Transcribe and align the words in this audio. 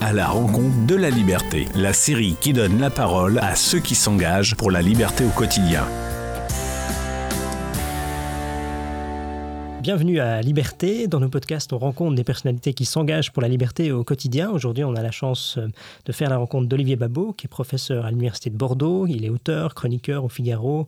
à 0.00 0.12
la 0.12 0.28
rencontre 0.28 0.86
de 0.86 0.94
la 0.94 1.10
liberté, 1.10 1.66
la 1.74 1.92
série 1.92 2.36
qui 2.40 2.52
donne 2.52 2.78
la 2.78 2.90
parole 2.90 3.38
à 3.40 3.56
ceux 3.56 3.80
qui 3.80 3.94
s'engagent 3.94 4.54
pour 4.54 4.70
la 4.70 4.80
liberté 4.80 5.24
au 5.24 5.30
quotidien. 5.30 5.84
Bienvenue 9.80 10.20
à 10.20 10.42
Liberté. 10.42 11.08
Dans 11.08 11.18
nos 11.18 11.30
podcasts, 11.30 11.72
on 11.72 11.78
rencontre 11.78 12.14
des 12.14 12.22
personnalités 12.22 12.74
qui 12.74 12.84
s'engagent 12.84 13.32
pour 13.32 13.42
la 13.42 13.48
liberté 13.48 13.90
au 13.90 14.04
quotidien. 14.04 14.50
Aujourd'hui, 14.50 14.84
on 14.84 14.94
a 14.94 15.02
la 15.02 15.10
chance 15.10 15.56
euh, 15.56 15.66
de 16.04 16.12
faire 16.12 16.28
la 16.28 16.36
rencontre 16.36 16.68
d'Olivier 16.68 16.96
Babot, 16.96 17.32
qui 17.32 17.46
est 17.46 17.48
professeur 17.48 18.04
à 18.04 18.10
l'Université 18.10 18.50
de 18.50 18.56
Bordeaux. 18.56 19.06
Il 19.06 19.24
est 19.24 19.30
auteur, 19.30 19.74
chroniqueur 19.74 20.24
au 20.24 20.28
Figaro, 20.28 20.86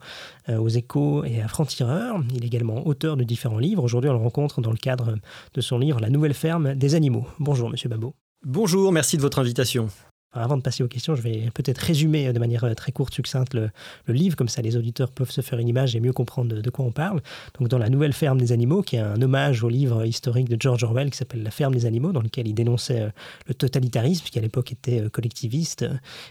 euh, 0.50 0.58
aux 0.58 0.68
Échos 0.68 1.24
et 1.24 1.40
à 1.40 1.48
Franc-Tireur. 1.48 2.22
Il 2.34 2.44
est 2.44 2.46
également 2.46 2.86
auteur 2.86 3.16
de 3.16 3.24
différents 3.24 3.58
livres. 3.58 3.82
Aujourd'hui, 3.82 4.10
on 4.10 4.14
le 4.14 4.18
rencontre 4.18 4.60
dans 4.60 4.70
le 4.70 4.76
cadre 4.76 5.14
de 5.54 5.60
son 5.62 5.78
livre 5.78 5.98
La 6.00 6.10
nouvelle 6.10 6.34
ferme 6.34 6.74
des 6.74 6.94
animaux. 6.94 7.26
Bonjour, 7.38 7.70
monsieur 7.70 7.88
Babot. 7.88 8.14
Bonjour, 8.44 8.90
merci 8.90 9.18
de 9.18 9.22
votre 9.22 9.38
invitation. 9.38 9.88
Avant 10.32 10.56
de 10.56 10.62
passer 10.62 10.84
aux 10.84 10.88
questions, 10.88 11.16
je 11.16 11.22
vais 11.22 11.50
peut-être 11.54 11.78
résumer 11.78 12.32
de 12.32 12.38
manière 12.38 12.62
euh, 12.62 12.74
très 12.74 12.92
courte, 12.92 13.12
succincte 13.12 13.52
le, 13.52 13.72
livre, 14.06 14.36
comme 14.36 14.48
ça 14.48 14.62
les 14.62 14.76
auditeurs 14.76 15.10
peuvent 15.10 15.32
se 15.32 15.40
faire 15.40 15.58
une 15.58 15.66
image 15.66 15.96
et 15.96 16.00
mieux 16.00 16.12
comprendre 16.12 16.54
de, 16.54 16.70
quoi 16.70 16.84
on 16.84 16.92
parle. 16.92 17.20
Donc 17.58 17.66
dans 17.66 17.78
La 17.78 17.88
Nouvelle 17.88 18.12
Ferme 18.12 18.38
des 18.38 18.52
Animaux, 18.52 18.82
qui 18.82 18.94
est 18.94 19.00
un 19.00 19.20
hommage 19.20 19.64
au 19.64 19.68
livre 19.68 20.04
historique 20.04 20.48
de 20.48 20.56
George 20.60 20.84
Orwell 20.84 21.10
qui 21.10 21.16
s'appelle 21.16 21.42
La 21.42 21.50
Ferme 21.50 21.74
des 21.74 21.84
Animaux, 21.84 22.12
dans 22.12 22.22
lequel 22.22 22.46
il 22.46 22.54
dénonçait 22.54 23.00
euh, 23.00 23.10
le 23.48 23.54
totalitarisme, 23.54 24.26
qui 24.26 24.38
à 24.38 24.42
l'époque 24.42 24.70
était 24.70 25.00
euh, 25.00 25.08
collectiviste, 25.08 25.84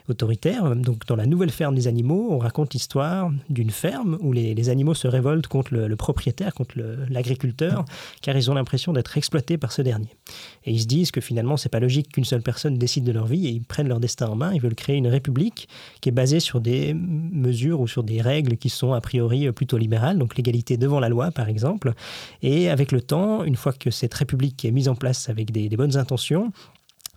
autoritaire. 0.08 0.78
Donc 0.78 1.06
dans 1.06 1.18
La 1.18 1.26
Nouvelle 1.26 1.52
Ferme 1.52 1.76
des 1.76 1.90
Animaux, 1.90 2.30
on 2.32 2.38
raconte 2.38 2.74
l'histoire 2.74 3.30
d'une 3.50 3.72
ferme 3.72 4.18
où 4.22 4.32
les, 4.32 4.70
animaux 4.70 4.94
se 4.94 5.10
révoltent 5.10 5.48
contre 5.48 5.74
le, 5.74 5.96
propriétaire, 5.98 6.54
contre 6.54 6.76
l'agriculteur, 7.10 7.84
car 8.22 8.38
ils 8.38 8.50
ont 8.50 8.54
l'impression 8.54 8.94
d'être 8.94 9.18
exploités 9.18 9.58
par 9.58 9.74
ce 9.74 9.82
dernier. 9.82 10.16
Et 10.64 10.72
ils 10.72 10.82
se 10.82 10.88
disent 10.88 11.12
que 11.12 11.20
finalement, 11.20 11.58
c'est 11.58 11.68
pas 11.68 11.82
logique 11.82 12.14
qu'une 12.14 12.24
seule 12.24 12.42
personne 12.42 12.78
décide 12.78 13.04
de 13.04 13.12
leur 13.12 13.26
vie 13.26 13.48
et 13.48 13.50
ils 13.50 13.64
prennent 13.64 13.89
leur 13.90 14.00
destin 14.00 14.28
en 14.28 14.36
main. 14.36 14.54
Ils 14.54 14.62
veulent 14.62 14.76
créer 14.76 14.96
une 14.96 15.08
république 15.08 15.68
qui 16.02 16.10
est 16.10 16.14
basée 16.14 16.40
sur 16.40 16.62
des 16.62 16.94
mesures 16.94 17.82
ou 17.82 17.88
sur 17.88 18.04
des 18.04 18.22
règles 18.22 18.56
qui 18.58 18.70
sont 18.70 18.94
a 18.94 19.02
priori 19.02 19.52
plutôt 19.52 19.78
libérales, 19.78 20.18
donc 20.18 20.38
l'égalité 20.38 20.78
devant 20.78 21.00
la 21.00 21.10
loi 21.10 21.32
par 21.32 21.50
exemple. 21.50 21.94
Et 22.42 22.70
avec 22.70 22.92
le 22.92 23.02
temps, 23.02 23.44
une 23.44 23.56
fois 23.56 23.74
que 23.74 23.92
cette 23.92 24.14
république 24.14 24.64
est 24.64 24.72
mise 24.72 24.88
en 24.88 24.96
place 24.96 25.30
avec 25.30 25.52
des 25.52 25.70
bonnes 25.76 25.98
intentions, 25.98 26.52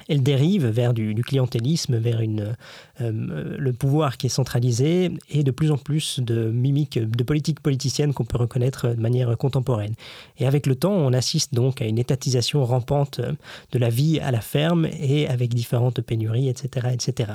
elle 0.08 0.22
dérive 0.22 0.66
vers 0.66 0.94
du, 0.94 1.14
clientélisme, 1.22 1.96
vers 1.96 2.20
une, 2.20 2.56
euh, 3.00 3.56
le 3.58 3.72
pouvoir 3.72 4.16
qui 4.16 4.26
est 4.26 4.30
centralisé 4.30 5.12
et 5.30 5.42
de 5.42 5.50
plus 5.50 5.70
en 5.70 5.78
plus 5.78 6.20
de 6.20 6.50
mimiques 6.50 6.98
de 6.98 7.22
politique 7.22 7.60
politicienne 7.60 8.12
qu'on 8.12 8.24
peut 8.24 8.38
reconnaître 8.38 8.88
de 8.88 9.00
manière 9.00 9.36
contemporaine. 9.36 9.94
Et 10.38 10.46
avec 10.46 10.66
le 10.66 10.74
temps, 10.74 10.94
on 10.94 11.12
assiste 11.12 11.54
donc 11.54 11.82
à 11.82 11.84
une 11.84 11.98
étatisation 11.98 12.64
rampante 12.64 13.20
de 13.20 13.78
la 13.78 13.90
vie 13.90 14.18
à 14.20 14.30
la 14.30 14.40
ferme 14.40 14.86
et 14.86 15.28
avec 15.28 15.54
différentes 15.54 16.00
pénuries, 16.00 16.48
etc. 16.48 16.88
etc. 16.92 17.32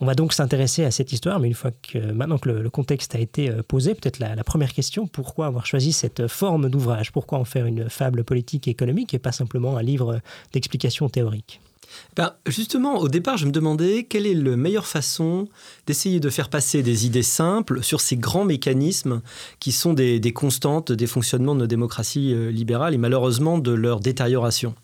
On 0.00 0.06
va 0.06 0.14
donc 0.14 0.32
s'intéresser 0.32 0.84
à 0.84 0.90
cette 0.90 1.12
histoire, 1.12 1.38
mais 1.38 1.48
une 1.48 1.54
fois 1.54 1.70
que 1.70 1.98
maintenant 1.98 2.38
que 2.38 2.50
le, 2.50 2.70
contexte 2.70 3.14
a 3.14 3.20
été 3.20 3.48
euh, 3.48 3.62
posé, 3.62 3.94
peut-être 3.94 4.18
la, 4.18 4.34
la, 4.34 4.44
première 4.44 4.72
question, 4.72 5.06
pourquoi 5.06 5.46
avoir 5.46 5.66
choisi 5.66 5.92
cette 5.92 6.26
forme 6.26 6.68
d'ouvrage? 6.68 7.12
Pourquoi 7.12 7.38
en 7.38 7.44
faire 7.44 7.66
une 7.66 7.88
fable 7.88 8.24
politique 8.24 8.66
et 8.66 8.72
économique 8.72 9.14
et 9.14 9.18
pas 9.18 9.32
simplement 9.32 9.76
un 9.76 9.82
livre 9.82 10.20
d'explication 10.52 11.08
théorique 11.08 11.60
ben, 12.16 12.32
justement, 12.46 12.98
au 12.98 13.08
départ, 13.08 13.36
je 13.36 13.46
me 13.46 13.52
demandais 13.52 14.04
quelle 14.04 14.26
est 14.26 14.34
la 14.34 14.56
meilleure 14.56 14.86
façon 14.86 15.48
d'essayer 15.86 16.20
de 16.20 16.30
faire 16.30 16.48
passer 16.48 16.82
des 16.82 17.06
idées 17.06 17.22
simples 17.22 17.82
sur 17.82 18.00
ces 18.00 18.16
grands 18.16 18.44
mécanismes 18.44 19.22
qui 19.60 19.72
sont 19.72 19.92
des, 19.92 20.20
constantes 20.34 20.92
des 20.92 21.06
fonctionnements 21.06 21.54
de 21.54 21.60
nos 21.60 21.66
démocraties 21.66 22.32
euh, 22.34 22.50
libérales 22.50 22.94
et 22.94 22.98
malheureusement 22.98 23.58
de 23.58 23.72
leur 23.72 24.00
détérioration. 24.00 24.74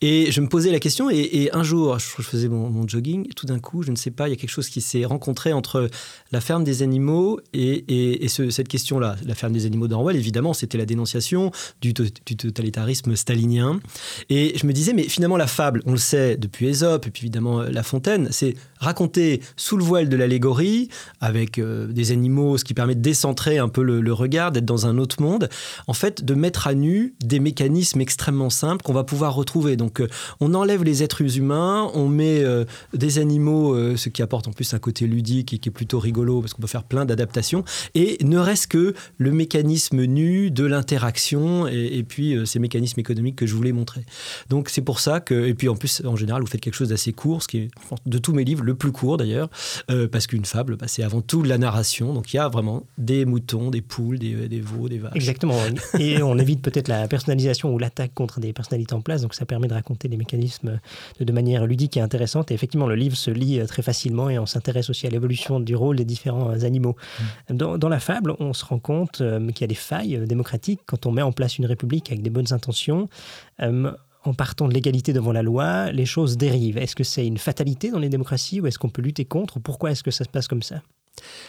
Et 0.00 0.30
je 0.30 0.40
me 0.40 0.48
posais 0.48 0.70
la 0.70 0.80
question, 0.80 1.10
et, 1.10 1.50
un 1.52 1.62
jour, 1.62 1.98
je, 1.98 2.22
faisais 2.22 2.48
mon, 2.48 2.86
jogging, 2.86 3.28
tout 3.34 3.46
d'un 3.46 3.58
coup, 3.58 3.82
je 3.82 3.90
ne 3.90 3.96
sais 3.96 4.10
pas, 4.10 4.28
il 4.28 4.30
y 4.30 4.34
a 4.34 4.36
quelque 4.36 4.50
chose 4.50 4.68
qui 4.68 4.80
s'est 4.80 5.04
rencontré 5.04 5.52
entre 5.52 5.88
la 6.32 6.40
ferme 6.40 6.64
des 6.64 6.82
animaux 6.82 7.40
et, 7.52 8.26
cette 8.28 8.68
question-là. 8.68 9.16
La 9.24 9.34
ferme 9.34 9.52
des 9.52 9.66
animaux 9.66 9.88
d'Orwell, 9.88 10.16
évidemment, 10.16 10.52
c'était 10.52 10.78
la 10.78 10.86
dénonciation 10.86 11.50
du, 11.80 11.92
du 11.92 12.36
totalitarisme 12.36 13.16
stalinien. 13.16 13.80
Et 14.28 14.56
je 14.56 14.66
me 14.66 14.72
disais, 14.72 14.92
mais 14.92 15.04
finalement, 15.04 15.36
la 15.36 15.46
fable, 15.46 15.82
on 15.86 15.92
le 15.92 15.98
sait, 15.98 16.36
de 16.36 16.46
depuis 16.48 16.68
Ésope 16.68 17.06
et 17.06 17.10
puis 17.10 17.22
évidemment 17.24 17.60
euh, 17.60 17.68
La 17.70 17.82
Fontaine, 17.82 18.28
c'est 18.30 18.54
raconter 18.80 19.40
sous 19.56 19.76
le 19.76 19.84
voile 19.84 20.08
de 20.08 20.16
l'allégorie, 20.16 20.88
avec 21.20 21.58
euh, 21.58 21.86
des 21.86 22.12
animaux, 22.12 22.58
ce 22.58 22.64
qui 22.64 22.74
permet 22.74 22.94
de 22.94 23.00
décentrer 23.00 23.58
un 23.58 23.68
peu 23.68 23.82
le, 23.82 24.12
regard, 24.12 24.52
d'être 24.52 24.64
dans 24.64 24.86
un 24.86 24.98
autre 24.98 25.22
monde, 25.22 25.48
en 25.86 25.92
fait, 25.92 26.24
de 26.24 26.34
mettre 26.34 26.66
à 26.66 26.74
nu 26.74 27.14
des 27.22 27.40
mécanismes 27.40 28.00
extrêmement 28.00 28.50
simples 28.50 28.82
qu'on 28.82 28.92
va 28.92 29.04
pouvoir 29.04 29.34
retrouver. 29.34 29.76
Donc, 29.76 30.00
euh, 30.00 30.08
on 30.40 30.54
enlève 30.54 30.84
les 30.84 31.02
êtres 31.02 31.38
humains, 31.38 31.90
on 31.94 32.08
met 32.08 32.44
des 32.94 33.18
animaux, 33.18 33.96
ce 33.96 34.08
qui 34.08 34.22
apporte 34.22 34.48
en 34.48 34.52
plus 34.52 34.72
un 34.74 34.78
côté 34.78 35.06
ludique 35.06 35.52
et 35.52 35.58
qui 35.58 35.68
est 35.68 35.72
plutôt 35.72 35.98
rigolo, 35.98 36.40
parce 36.40 36.54
qu'on 36.54 36.62
peut 36.62 36.68
faire 36.68 36.84
plein 36.84 37.04
d'adaptations, 37.04 37.64
et 37.94 38.18
ne 38.24 38.38
reste 38.38 38.68
que 38.68 38.94
le 39.18 39.32
mécanisme 39.32 40.04
nu 40.04 40.50
de 40.50 40.64
l'interaction 40.64 41.66
et, 41.66 41.98
et, 41.98 42.02
puis 42.02 42.36
ces 42.46 42.58
mécanismes 42.58 43.00
économiques 43.00 43.36
que 43.36 43.46
je 43.46 43.54
voulais 43.54 43.72
montrer. 43.72 44.04
Donc, 44.48 44.68
c'est 44.68 44.82
pour 44.82 45.00
ça 45.00 45.20
que, 45.20 45.46
et 45.46 45.54
puis 45.54 45.68
en 45.68 45.76
plus, 45.76 46.02
en 46.04 46.16
général, 46.16 46.42
vous 46.42 46.48
faites 46.48 46.60
quelque 46.60 46.74
chose 46.74 46.90
d'assez 46.90 47.12
court, 47.12 47.42
ce 47.42 47.48
qui 47.48 47.58
est 47.58 47.70
de 48.06 48.18
tous 48.18 48.32
mes 48.32 48.44
livres 48.44 48.64
le 48.68 48.74
plus 48.74 48.92
court 48.92 49.16
d'ailleurs, 49.16 49.48
euh, 49.90 50.08
parce 50.08 50.26
qu'une 50.26 50.44
fable, 50.44 50.76
bah, 50.76 50.86
c'est 50.88 51.02
avant 51.02 51.22
tout 51.22 51.42
la 51.42 51.58
narration. 51.58 52.12
Donc 52.12 52.32
il 52.32 52.36
y 52.36 52.38
a 52.38 52.48
vraiment 52.48 52.86
des 52.98 53.24
moutons, 53.24 53.70
des 53.70 53.80
poules, 53.80 54.18
des, 54.18 54.48
des 54.48 54.60
veaux, 54.60 54.88
des 54.88 54.98
vaches. 54.98 55.16
Exactement. 55.16 55.56
Et 55.98 56.22
on 56.22 56.38
évite 56.38 56.62
peut-être 56.62 56.88
la 56.88 57.08
personnalisation 57.08 57.72
ou 57.72 57.78
l'attaque 57.78 58.12
contre 58.14 58.40
des 58.40 58.52
personnalités 58.52 58.94
en 58.94 59.00
place. 59.00 59.22
Donc 59.22 59.34
ça 59.34 59.46
permet 59.46 59.68
de 59.68 59.74
raconter 59.74 60.08
des 60.08 60.16
mécanismes 60.16 60.80
de, 61.18 61.32
manière 61.32 61.66
ludique 61.66 61.96
et 61.96 62.00
intéressante. 62.00 62.50
Et 62.50 62.54
effectivement, 62.54 62.86
le 62.86 62.94
livre 62.94 63.16
se 63.16 63.30
lit 63.30 63.58
euh, 63.58 63.66
très 63.66 63.82
facilement 63.82 64.28
et 64.28 64.38
on 64.38 64.46
s'intéresse 64.46 64.90
aussi 64.90 65.06
à 65.06 65.10
l'évolution 65.10 65.60
du 65.60 65.74
rôle 65.74 65.96
des 65.96 66.04
différents 66.04 66.50
euh, 66.50 66.64
animaux. 66.64 66.96
Mmh. 67.50 67.56
Dans, 67.56 67.88
la 67.88 68.00
fable, 68.00 68.34
on 68.38 68.52
se 68.52 68.64
rend 68.64 68.78
compte 68.78 69.22
qu'il 69.22 69.60
y 69.60 69.64
a 69.64 69.68
des 69.68 69.74
failles 69.74 70.20
démocratiques 70.26 70.80
quand 70.86 71.06
on 71.06 71.12
met 71.12 71.22
en 71.22 71.32
place 71.32 71.56
une 71.56 71.64
république 71.64 72.10
avec 72.10 72.22
des 72.22 72.30
bonnes 72.30 72.52
intentions 72.52 73.08
en 74.24 74.34
partant 74.34 74.68
de 74.68 74.74
l'égalité 74.74 75.12
devant 75.12 75.32
la 75.32 75.42
loi, 75.42 75.92
les 75.92 76.06
choses 76.06 76.36
dérivent. 76.36 76.78
Est-ce 76.78 76.96
que 76.96 77.04
c'est 77.04 77.26
une 77.26 77.38
fatalité 77.38 77.90
dans 77.90 77.98
les 77.98 78.08
démocraties 78.08 78.60
ou 78.60 78.66
est-ce 78.66 78.78
qu'on 78.78 78.90
peut 78.90 79.02
lutter 79.02 79.24
contre 79.24 79.60
Pourquoi 79.60 79.90
est-ce 79.90 80.02
que 80.02 80.10
ça 80.10 80.24
se 80.24 80.28
passe 80.28 80.48
comme 80.48 80.62
ça? 80.62 80.82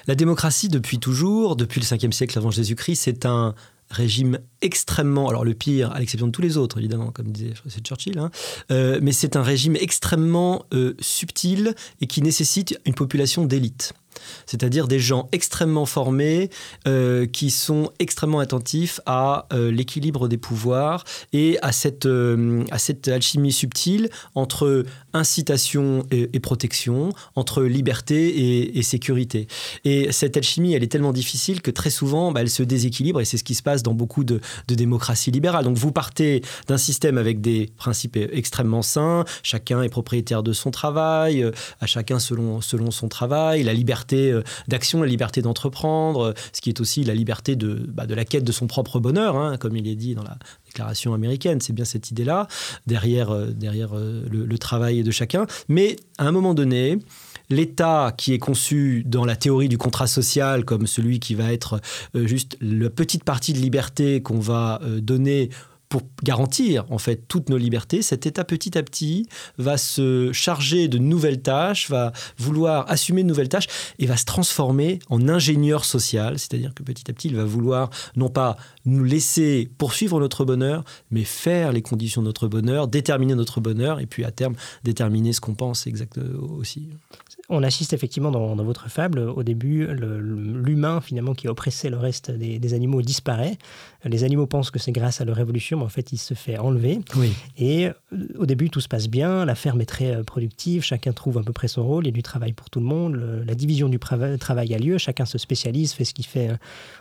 La 0.08 0.16
démocratie, 0.16 0.70
depuis 0.70 1.00
toujours, 1.00 1.56
depuis 1.56 1.80
le 1.80 1.86
5e 1.86 2.12
siècle 2.12 2.38
avant 2.38 2.52
Jésus-Christ, 2.52 3.02
c'est 3.04 3.26
un 3.26 3.54
régime 3.90 4.40
extrêmement, 4.62 5.30
alors 5.30 5.44
le 5.44 5.54
pire, 5.54 5.92
à 5.92 6.00
l'exception 6.00 6.28
de 6.28 6.32
tous 6.32 6.42
les 6.42 6.58
autres, 6.58 6.78
évidemment, 6.78 7.12
comme 7.12 7.32
disait 7.32 7.54
Churchill, 7.84 8.20
hein, 8.20 8.30
euh, 8.72 9.00
mais 9.02 9.12
c'est 9.12 9.36
un 9.36 9.42
régime 9.42 9.76
extrêmement 9.76 10.66
euh, 10.74 10.94
subtil 11.00 11.74
et 12.02 12.08
qui 12.08 12.22
nécessite 12.22 12.80
une 12.86 12.94
population 12.94 13.46
d'élite 13.46 13.94
c'est-à-dire 14.46 14.88
des 14.88 15.00
gens 15.00 15.30
extrêmement 15.32 15.86
formés 15.86 16.50
euh, 16.88 17.26
qui 17.26 17.52
sont 17.52 17.92
extrêmement 18.00 18.40
attentifs 18.40 19.00
à 19.06 19.48
euh, 19.54 19.72
l'équilibre 19.72 20.28
des 20.28 20.38
pouvoirs 20.38 21.04
et 21.34 21.58
à 21.62 21.72
cette, 21.72 22.06
euh, 22.06 22.64
à 22.72 22.80
cette 22.80 23.08
alchimie 23.08 23.52
subtile 23.52 24.10
entre 24.36 24.86
incitation 25.14 26.06
et, 26.12 26.40
protection, 26.40 27.12
entre 27.36 27.64
liberté 27.64 28.78
et, 28.78 28.82
sécurité. 28.82 29.48
Et 29.84 30.12
cette 30.12 30.38
alchimie, 30.38 30.74
elle 30.74 30.84
est 30.84 30.92
tellement 30.92 31.12
difficile 31.12 31.62
que 31.62 31.72
très 31.72 31.90
souvent, 31.90 32.32
bah, 32.32 32.42
elle 32.42 32.50
se 32.50 32.64
déséquilibre 32.64 33.20
et 33.22 33.26
c'est 33.26 33.38
ce 33.38 33.44
qui 33.44 33.56
se 33.56 33.64
passe 33.64 33.84
dans 33.84 33.94
beaucoup 33.94 34.24
de, 34.24 34.40
de 34.68 34.76
démocraties 34.76 35.32
libérales. 35.32 35.66
Donc 35.66 35.78
vous 35.78 35.92
partez 35.92 36.42
d'un 36.68 36.78
système 36.78 37.18
avec 37.18 37.42
des 37.42 37.72
principes 37.78 38.18
extrêmement 38.32 38.82
sains, 38.82 39.26
chacun 39.44 39.82
est 39.82 39.90
propriétaire 39.90 40.44
de 40.44 40.54
son 40.54 40.72
travail, 40.72 41.46
à 41.80 41.86
chacun 41.86 42.20
selon, 42.20 42.62
selon 42.62 42.92
son 42.92 43.10
travail, 43.10 43.64
la 43.64 43.74
liberté 43.74 44.09
euh, 44.16 44.44
d'action, 44.68 45.02
la 45.02 45.08
liberté 45.08 45.42
d'entreprendre, 45.42 46.22
euh, 46.22 46.34
ce 46.54 46.62
qui 46.62 46.70
est 46.70 46.80
aussi 46.80 47.04
la 47.04 47.14
liberté 47.14 47.56
de, 47.56 47.74
bah, 47.88 48.06
de 48.06 48.14
la 48.14 48.26
quête 48.26 48.44
de 48.44 48.52
son 48.52 48.68
propre 48.68 49.00
bonheur, 49.00 49.36
hein, 49.36 49.58
comme 49.58 49.76
il 49.76 49.88
est 49.88 49.96
dit 49.96 50.16
dans 50.16 50.24
la 50.24 50.38
déclaration 50.66 51.14
américaine. 51.14 51.62
C'est 51.62 51.74
bien 51.74 51.86
cette 51.86 52.12
idée-là, 52.12 52.48
derrière, 52.88 53.32
euh, 53.32 53.48
derrière 53.48 53.92
le, 53.96 54.58
travail 54.60 55.04
de 55.04 55.12
chacun. 55.12 55.48
Mais 55.70 55.96
à 56.18 56.26
un 56.26 56.32
moment 56.34 56.54
donné, 56.54 57.00
l'État 57.50 58.14
qui 58.18 58.34
est 58.34 58.40
conçu 58.40 59.04
dans 59.06 59.24
la 59.24 59.38
théorie 59.38 59.70
du 59.70 59.78
contrat 59.78 60.06
social 60.06 60.66
comme 60.66 60.86
celui 60.86 61.22
qui 61.22 61.34
va 61.34 61.54
être 61.54 61.80
juste 62.14 62.58
la 62.60 62.90
petite 62.90 63.24
partie 63.24 63.54
de 63.54 63.60
liberté 63.60 64.22
qu'on 64.22 64.40
va 64.40 64.82
donner 64.98 65.50
pour 65.90 66.04
garantir 66.24 66.86
en 66.90 67.00
fait 67.00 67.28
toutes 67.28 67.50
nos 67.50 67.58
libertés, 67.58 68.04
cet 68.04 68.28
État 68.28 68.44
petit 68.44 68.78
à 68.78 68.84
petit 68.84 69.28
va 69.58 69.78
se 69.78 70.32
charger 70.32 70.88
de 70.88 71.00
nouvelles 71.00 71.42
tâches, 71.42 71.90
va 71.90 72.14
vouloir 72.38 72.90
assumer 72.90 73.24
de 73.24 73.28
nouvelles 73.28 73.50
tâches 73.50 73.68
et 73.98 74.06
va 74.06 74.16
se 74.16 74.26
transformer 74.26 75.00
en 75.10 75.28
ingénieur 75.28 75.86
social, 75.86 76.38
c'est-à-dire 76.38 76.74
que 76.76 76.84
petit 76.84 77.10
à 77.10 77.14
petit 77.14 77.30
il 77.30 77.36
va 77.36 77.44
vouloir 77.44 77.90
non 78.16 78.30
pas 78.30 78.56
nous 78.86 79.04
laisser 79.04 79.70
poursuivre 79.80 80.20
notre 80.20 80.46
bonheur, 80.46 80.84
mais 81.10 81.24
faire 81.24 81.72
les 81.72 81.82
conditions 81.82 82.22
de 82.22 82.28
notre 82.28 82.48
bonheur, 82.48 82.88
déterminer 82.88 83.34
notre 83.34 83.60
bonheur 83.60 84.00
et 84.00 84.06
puis 84.06 84.24
à 84.24 84.32
terme 84.32 84.56
déterminer 84.84 85.34
ce 85.34 85.42
qu'on 85.42 85.56
pense 85.56 85.88
exactement 85.88 86.54
aussi. 86.56 86.90
On 87.50 87.64
assiste 87.64 87.94
effectivement 87.94 88.32
dans, 88.32 88.56
votre 88.56 88.90
fable, 88.90 89.20
au 89.20 89.42
début, 89.42 89.88
l'humain 89.88 91.02
finalement 91.02 91.34
qui 91.34 91.48
oppressait 91.48 91.90
le 91.90 91.98
reste 91.98 92.30
des, 92.30 92.74
animaux 92.74 93.02
disparaît. 93.02 93.58
Les 94.06 94.24
animaux 94.24 94.46
pensent 94.46 94.70
que 94.72 94.80
c'est 94.80 94.92
grâce 94.92 95.20
à 95.20 95.26
leur 95.26 95.40
évolution, 95.40 95.80
mais 95.80 95.84
en 95.84 95.90
fait 95.90 96.12
il 96.12 96.18
se 96.18 96.36
fait 96.36 96.58
enlever. 96.58 97.00
Oui. 97.16 97.34
Et 97.58 97.90
au 98.38 98.46
début, 98.46 98.70
tout 98.70 98.82
se 98.82 98.88
passe 98.88 99.08
bien, 99.08 99.46
la 99.46 99.56
ferme 99.56 99.82
est 99.82 99.86
très 99.86 100.16
euh, 100.16 100.24
productive, 100.24 100.84
chacun 100.84 101.12
trouve 101.12 101.38
à 101.38 101.44
peu 101.44 101.54
près 101.54 101.68
son 101.68 101.84
rôle, 101.84 102.06
il 102.06 102.08
y 102.08 102.10
a 102.10 102.14
du 102.14 102.24
travail 102.24 102.54
pour 102.54 102.70
tout 102.70 102.80
le 102.80 102.86
monde, 102.86 103.44
la 103.46 103.56
division 103.56 103.90
du 103.90 104.00
travail 104.00 104.74
a 104.74 104.78
lieu, 104.78 104.98
chacun 104.98 105.26
se 105.26 105.38
spécialise, 105.38 105.94
fait 105.94 106.06
ce 106.06 106.14
qu'il 106.14 106.26
fait 106.26 106.50
euh, 106.50 106.58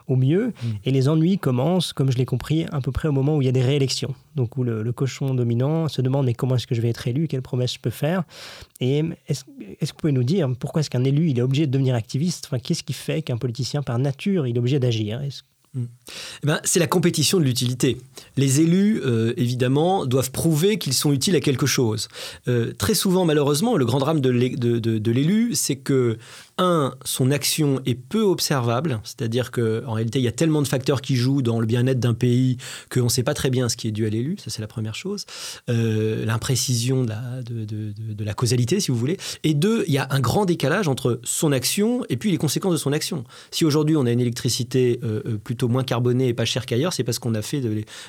au 0.06 0.16
mieux, 0.16 0.48
mm. 0.48 0.66
et 0.84 0.90
les 0.90 1.08
ennuis 1.08 1.38
commencent, 1.38 1.92
comme 1.92 2.10
je 2.10 2.18
l'ai 2.18 2.24
compris, 2.24 2.66
à 2.72 2.80
peu 2.80 2.92
près 2.92 3.08
au 3.08 3.12
moment 3.12 3.36
où 3.36 3.42
il 3.42 3.46
y 3.46 3.48
a 3.48 3.52
des 3.52 3.62
réélections, 3.62 4.14
donc 4.34 4.56
où 4.56 4.64
le, 4.64 4.88
cochon 4.92 5.34
dominant 5.34 5.86
se 5.86 6.00
demande 6.00 6.26
mais 6.26 6.34
comment 6.34 6.56
est-ce 6.56 6.66
que 6.66 6.74
je 6.74 6.80
vais 6.80 6.88
être 6.88 7.06
élu, 7.06 7.28
quelles 7.28 7.42
promesses 7.42 7.74
je 7.74 7.78
peux 7.78 7.90
faire, 7.90 8.24
et 8.80 9.04
est-ce 9.28 9.44
que 9.44 9.86
vous 9.86 9.94
pouvez 9.98 10.12
nous 10.12 10.24
dire 10.24 10.37
pourquoi 10.58 10.80
est-ce 10.80 10.90
qu'un 10.90 11.04
élu, 11.04 11.30
il 11.30 11.38
est 11.38 11.42
obligé 11.42 11.66
de 11.66 11.72
devenir 11.72 11.94
activiste, 11.94 12.46
enfin, 12.46 12.58
qu'est-ce 12.58 12.82
qui 12.82 12.92
fait 12.92 13.22
qu'un 13.22 13.36
politicien, 13.36 13.82
par 13.82 13.98
nature, 13.98 14.46
il 14.46 14.56
est 14.56 14.58
obligé 14.58 14.78
d'agir? 14.78 15.20
Mm. 15.74 15.84
Eh 16.42 16.46
ben, 16.46 16.60
c'est 16.64 16.78
la 16.78 16.86
compétition 16.86 17.38
de 17.38 17.44
l'utilité. 17.44 17.98
Les 18.36 18.60
élus, 18.60 19.00
euh, 19.04 19.34
évidemment, 19.36 20.06
doivent 20.06 20.30
prouver 20.30 20.78
qu'ils 20.78 20.94
sont 20.94 21.12
utiles 21.12 21.36
à 21.36 21.40
quelque 21.40 21.66
chose. 21.66 22.08
Euh, 22.48 22.72
très 22.72 22.94
souvent, 22.94 23.24
malheureusement, 23.24 23.76
le 23.76 23.84
grand 23.84 23.98
drame 23.98 24.20
de 24.20 25.10
l'élu, 25.10 25.54
c'est 25.54 25.76
que 25.76 26.18
un, 26.58 26.94
son 27.04 27.30
action 27.30 27.80
est 27.86 27.94
peu 27.94 28.22
observable, 28.22 29.00
c'est-à-dire 29.04 29.50
qu'en 29.50 29.92
réalité, 29.92 30.18
il 30.18 30.24
y 30.24 30.28
a 30.28 30.32
tellement 30.32 30.62
de 30.62 30.68
facteurs 30.68 31.00
qui 31.00 31.16
jouent 31.16 31.42
dans 31.42 31.60
le 31.60 31.66
bien-être 31.66 32.00
d'un 32.00 32.14
pays 32.14 32.58
qu'on 32.90 33.04
ne 33.04 33.08
sait 33.08 33.22
pas 33.22 33.34
très 33.34 33.50
bien 33.50 33.68
ce 33.68 33.76
qui 33.76 33.88
est 33.88 33.92
dû 33.92 34.06
à 34.06 34.10
l'élu, 34.10 34.36
ça 34.38 34.50
c'est 34.50 34.60
la 34.60 34.66
première 34.66 34.94
chose. 34.94 35.24
Euh, 35.68 36.24
l'imprécision 36.24 37.04
de 37.04 38.24
la, 38.24 38.34
causalité, 38.34 38.80
si 38.80 38.90
vous 38.90 38.96
voulez. 38.96 39.16
Et 39.44 39.54
deux, 39.54 39.84
il 39.86 39.92
y 39.92 39.98
a 39.98 40.06
un 40.10 40.20
grand 40.20 40.44
décalage 40.44 40.88
entre 40.88 41.20
son 41.24 41.52
action 41.52 42.04
et 42.08 42.16
puis 42.16 42.30
les 42.30 42.38
conséquences 42.38 42.72
de 42.72 42.78
son 42.78 42.92
action. 42.92 43.24
Si 43.50 43.64
aujourd'hui 43.64 43.96
on 43.96 44.06
a 44.06 44.10
une 44.10 44.20
électricité 44.20 45.00
euh, 45.02 45.22
euh, 45.26 45.38
plutôt 45.38 45.68
moins 45.68 45.84
carbonée 45.84 46.28
et 46.28 46.34
pas 46.34 46.44
chère 46.44 46.66
qu'ailleurs, 46.66 46.92
c'est 46.92 47.04
parce 47.04 47.18
qu'on 47.18 47.34
a 47.34 47.42
fait 47.42 47.62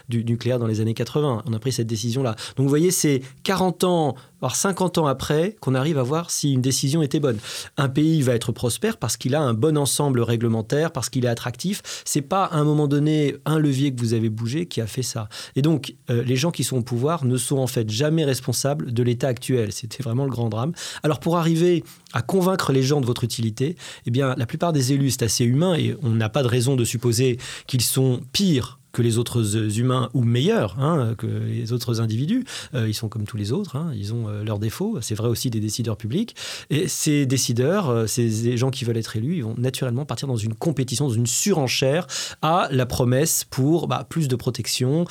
du 0.10 0.26
nucléaire 0.26 0.60
dans 0.60 0.68
les 0.68 0.82
années 0.82 0.94
80. 0.94 1.44
On 1.46 1.54
a 1.54 1.60
pris 1.60 1.72
cette 1.72 1.88
décision-là. 1.88 2.36
Donc 2.56 2.66
vous 2.66 2.70
voyez, 2.70 2.92
c'est 2.92 3.22
40 3.44 3.84
ans 3.84 4.16
voire 4.42 4.56
50 4.56 4.98
ans 4.98 5.08
après, 5.08 5.56
qu'on 5.60 5.76
arrive 5.76 5.98
à 5.98 6.04
voir 6.04 6.32
si 6.32 6.54
une 6.54 6.62
décision 6.62 7.02
était 7.02 7.20
bonne. 7.20 7.38
Un 7.78 7.90
pays 7.90 8.22
va 8.22 8.34
être 8.34 8.52
prospère 8.52 8.98
parce 8.98 9.18
qu'il 9.18 9.36
a 9.36 9.42
un 9.42 9.54
bon 9.54 9.78
ensemble 9.78 10.22
réglementaire, 10.22 10.92
parce 10.92 11.10
qu'il 11.10 11.26
est 11.26 11.30
attractif. 11.30 11.82
C'est 12.06 12.22
pas 12.22 12.46
à 12.46 12.58
un 12.58 12.64
moment 12.64 12.88
donné 12.88 13.36
un 13.46 13.60
levier 13.60 13.94
que 13.94 14.00
vous 14.00 14.14
avez 14.14 14.30
bougé 14.30 14.66
qui 14.66 14.82
a 14.82 14.88
fait 14.88 15.04
ça. 15.04 15.30
Et 15.56 15.62
donc, 15.62 15.96
euh, 16.10 16.24
les 16.24 16.36
gens 16.36 16.52
qui 16.52 16.64
sont 16.64 16.78
au 16.78 16.82
pouvoir 16.82 17.26
ne 17.26 17.38
sont 17.38 17.58
en 17.58 17.68
fait 17.68 17.90
jamais 17.90 18.26
responsables 18.26 18.94
de 18.94 19.04
l'état 19.04 19.28
actuel. 19.28 19.72
C'était 19.72 20.04
vraiment 20.04 20.24
le 20.24 20.32
grand 20.32 20.50
drame. 20.50 20.74
Alors, 21.04 21.20
pour 21.20 21.38
arriver 21.38 21.84
à 22.14 22.22
convaincre 22.22 22.72
les 22.72 22.84
gens 22.84 23.02
de 23.02 23.06
votre 23.06 23.24
utilité, 23.24 23.76
eh 24.06 24.12
bien, 24.12 24.36
la 24.38 24.46
plupart 24.46 24.74
des 24.74 24.94
élus, 24.94 25.12
c'est 25.12 25.24
assez 25.24 25.46
humain 25.46 25.76
et 25.76 25.96
on 26.02 26.10
n'a 26.10 26.30
pas 26.30 26.44
de 26.44 26.48
raison 26.48 26.76
de 26.76 26.84
supposer 26.84 27.38
qu'ils 27.68 27.82
sont 27.82 28.22
pires 28.32 28.79
que 28.92 29.02
les 29.02 29.18
autres 29.18 29.80
humains 29.80 30.10
ou 30.14 30.24
meilleurs 30.24 30.80
hein, 30.80 31.16
que 31.18 31.28
les 31.28 31.74
autres 31.74 32.02
individus. 32.02 32.46
Euh, 32.74 32.88
ils 32.88 32.94
sont 32.94 33.10
comme 33.10 33.26
tous 33.26 33.38
les 33.38 33.52
autres, 33.52 33.76
hein, 33.76 33.92
ils 33.96 34.14
ont 34.14 34.28
euh, 34.28 34.44
leurs 34.44 34.60
défauts. 34.60 34.98
C'est 35.02 35.16
vrai 35.16 35.28
aussi 35.28 35.50
des 35.50 35.60
décideurs 35.60 35.98
publics. 35.98 36.36
Et 36.70 36.88
ces 36.88 37.26
décideurs, 37.26 37.90
euh, 37.90 38.08
ces 38.08 38.58
gens 38.58 38.72
qui 38.72 38.86
veulent 38.86 38.98
être 38.98 39.16
élus, 39.16 39.38
ils 39.38 39.44
vont 39.44 39.56
naturellement 39.58 40.06
partir 40.06 40.28
dans 40.28 40.38
une 40.38 40.54
compétition, 40.54 41.08
dans 41.08 41.14
une 41.14 41.28
surenchère 41.28 42.08
à 42.42 42.68
la 42.72 42.86
promesse 42.86 43.46
pour 43.50 43.88
bah, 43.88 44.06
plus 44.08 44.28
de 44.28 44.36
protection, 44.36 45.06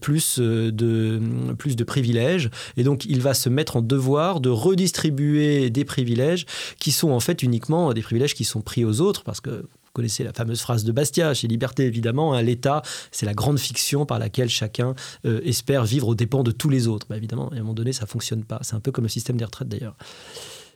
plus, 0.00 0.38
de, 0.38 1.20
plus 1.58 1.76
de 1.76 1.84
privilèges. 1.84 2.50
Et 2.76 2.84
donc, 2.84 3.04
il 3.04 3.20
va 3.20 3.34
se 3.34 3.48
mettre 3.48 3.76
en 3.76 3.82
devoir 3.82 4.40
de 4.40 4.48
redistribuer 4.48 5.70
des 5.70 5.84
privilèges 5.84 6.46
qui 6.78 6.92
sont 6.92 7.10
en 7.10 7.20
fait 7.20 7.42
uniquement 7.42 7.92
des 7.92 8.02
privilèges 8.02 8.34
qui 8.34 8.44
sont 8.44 8.60
pris 8.60 8.84
aux 8.84 9.00
autres 9.00 9.24
parce 9.24 9.40
que 9.40 9.64
connaissez 9.92 10.24
la 10.24 10.32
fameuse 10.32 10.60
phrase 10.60 10.84
de 10.84 10.92
Bastia 10.92 11.34
chez 11.34 11.48
Liberté, 11.48 11.84
évidemment. 11.84 12.34
Hein, 12.34 12.42
L'État, 12.42 12.82
c'est 13.10 13.26
la 13.26 13.34
grande 13.34 13.58
fiction 13.58 14.06
par 14.06 14.18
laquelle 14.18 14.48
chacun 14.48 14.94
euh, 15.24 15.40
espère 15.44 15.84
vivre 15.84 16.08
aux 16.08 16.14
dépens 16.14 16.42
de 16.42 16.50
tous 16.50 16.68
les 16.68 16.88
autres. 16.88 17.06
Bah, 17.08 17.16
évidemment, 17.16 17.48
à 17.50 17.54
un 17.54 17.58
moment 17.58 17.74
donné, 17.74 17.92
ça 17.92 18.06
fonctionne 18.06 18.44
pas. 18.44 18.58
C'est 18.62 18.74
un 18.74 18.80
peu 18.80 18.92
comme 18.92 19.04
le 19.04 19.10
système 19.10 19.36
des 19.36 19.44
retraites 19.44 19.68
d'ailleurs. 19.68 19.96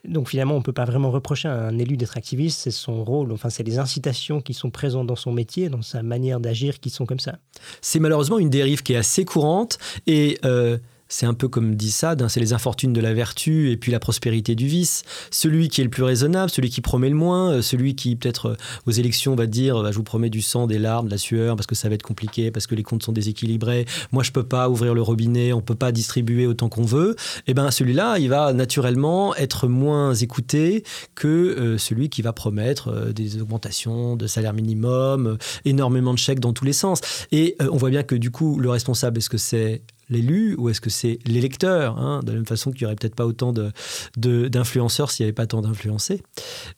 Donc 0.04 0.28
finalement, 0.28 0.54
on 0.54 0.58
ne 0.58 0.62
peut 0.62 0.72
pas 0.72 0.84
vraiment 0.84 1.10
reprocher 1.10 1.48
à 1.48 1.66
un 1.66 1.78
élu 1.78 1.96
d'être 1.96 2.16
activiste, 2.16 2.60
c'est 2.60 2.70
son 2.70 3.02
rôle, 3.02 3.32
enfin 3.32 3.50
c'est 3.50 3.64
les 3.64 3.78
incitations 3.78 4.40
qui 4.40 4.54
sont 4.54 4.70
présentes 4.70 5.06
dans 5.06 5.16
son 5.16 5.32
métier, 5.32 5.68
dans 5.68 5.82
sa 5.82 6.02
manière 6.04 6.38
d'agir 6.38 6.78
qui 6.78 6.90
sont 6.90 7.06
comme 7.06 7.18
ça. 7.18 7.38
C'est 7.80 7.98
malheureusement 7.98 8.38
une 8.38 8.50
dérive 8.50 8.82
qui 8.82 8.92
est 8.92 8.98
assez 8.98 9.24
courante 9.24 9.78
et... 10.06 10.38
Euh, 10.44 10.78
c'est 11.08 11.26
un 11.26 11.35
peu 11.35 11.49
comme 11.49 11.76
dit 11.76 11.91
Sade, 11.91 12.26
c'est 12.29 12.41
les 12.41 12.53
infortunes 12.53 12.93
de 12.93 13.00
la 13.00 13.14
vertu 13.14 13.70
et 13.70 13.76
puis 13.76 13.93
la 13.93 14.00
prospérité 14.00 14.55
du 14.55 14.67
vice. 14.67 15.05
Celui 15.31 15.69
qui 15.69 15.81
est 15.81 15.85
le 15.85 15.91
plus 15.91 16.03
raisonnable, 16.03 16.50
celui 16.50 16.70
qui 16.70 16.81
promet 16.81 17.08
le 17.08 17.14
moins, 17.14 17.53
euh, 17.53 17.62
celui 17.62 17.94
qui 17.94 18.17
peut-être 18.17 18.47
euh, 18.47 18.56
aux 18.87 18.91
élections 18.91 19.35
va 19.35 19.47
dire 19.47 19.82
bah, 19.82 19.93
je 19.93 19.97
vous 19.97 20.03
promets 20.03 20.31
du 20.31 20.43
sang, 20.43 20.67
des 20.67 20.79
larmes, 20.79 21.06
de 21.06 21.11
la 21.11 21.19
sueur 21.19 21.56
parce 21.56 21.67
que 21.67 21.75
ça 21.75 21.88
va 21.88 21.94
être 21.94 22.03
compliqué, 22.03 22.50
parce 22.50 22.67
que 22.67 22.75
les 22.75 22.82
comptes 22.82 23.03
sont 23.03 23.12
déséquilibrés. 23.12 23.87
Moi 24.12 24.23
je 24.23 24.32
peux 24.32 24.43
pas 24.43 24.69
ouvrir 24.69 24.94
le 24.94 25.03
robinet, 25.03 25.53
on 25.53 25.61
peut 25.61 25.75
pas 25.75 25.93
distribuer 25.93 26.47
autant 26.47 26.69
qu'on 26.69 26.85
veut. 26.85 27.14
Et 27.47 27.52
eh 27.52 27.55
ben 27.55 27.70
celui-là, 27.70 28.19
il 28.19 28.29
va 28.29 28.52
naturellement 28.52 29.35
être 29.37 29.69
moins 29.69 30.14
écouté 30.14 30.82
que 31.14 31.29
euh, 31.29 31.79
celui 31.79 32.09
qui 32.09 32.23
va 32.23 32.32
promettre 32.32 33.12
des 33.12 33.41
augmentations 33.41 34.17
de 34.17 34.26
salaire 34.26 34.52
minimum, 34.52 35.38
énormément 35.64 36.12
de 36.12 36.19
chèques 36.19 36.41
dans 36.41 36.52
tous 36.52 36.64
les 36.64 36.73
sens. 36.73 37.00
Et 37.32 37.56
on 37.61 37.76
voit 37.76 37.91
bien 37.91 38.02
que 38.02 38.14
du 38.14 38.31
coup 38.31 38.59
le 38.59 38.70
responsable, 38.70 39.19
est-ce 39.19 39.31
que 39.31 39.38
c'est 39.38 39.82
l'élu 40.08 40.55
ou 40.56 40.69
est-ce 40.69 40.81
que 40.81 40.91
c'est 40.91 41.19
l'électeur 41.26 41.99
hein, 41.99 42.20
De 42.25 42.31
la 42.31 42.37
même 42.37 42.47
façon 42.47 42.70
qu'il 42.70 42.82
n'y 42.82 42.87
aurait 42.87 42.97
peut-être 42.97 43.14
pas 43.14 43.26
autant 43.26 43.53
d'influenceurs 43.53 45.06
de, 45.06 45.12
s'il 45.12 45.25
n'y 45.25 45.29
avait 45.29 45.35
pas 45.35 45.47
tant 45.47 45.62
d'influencés. 45.62 46.23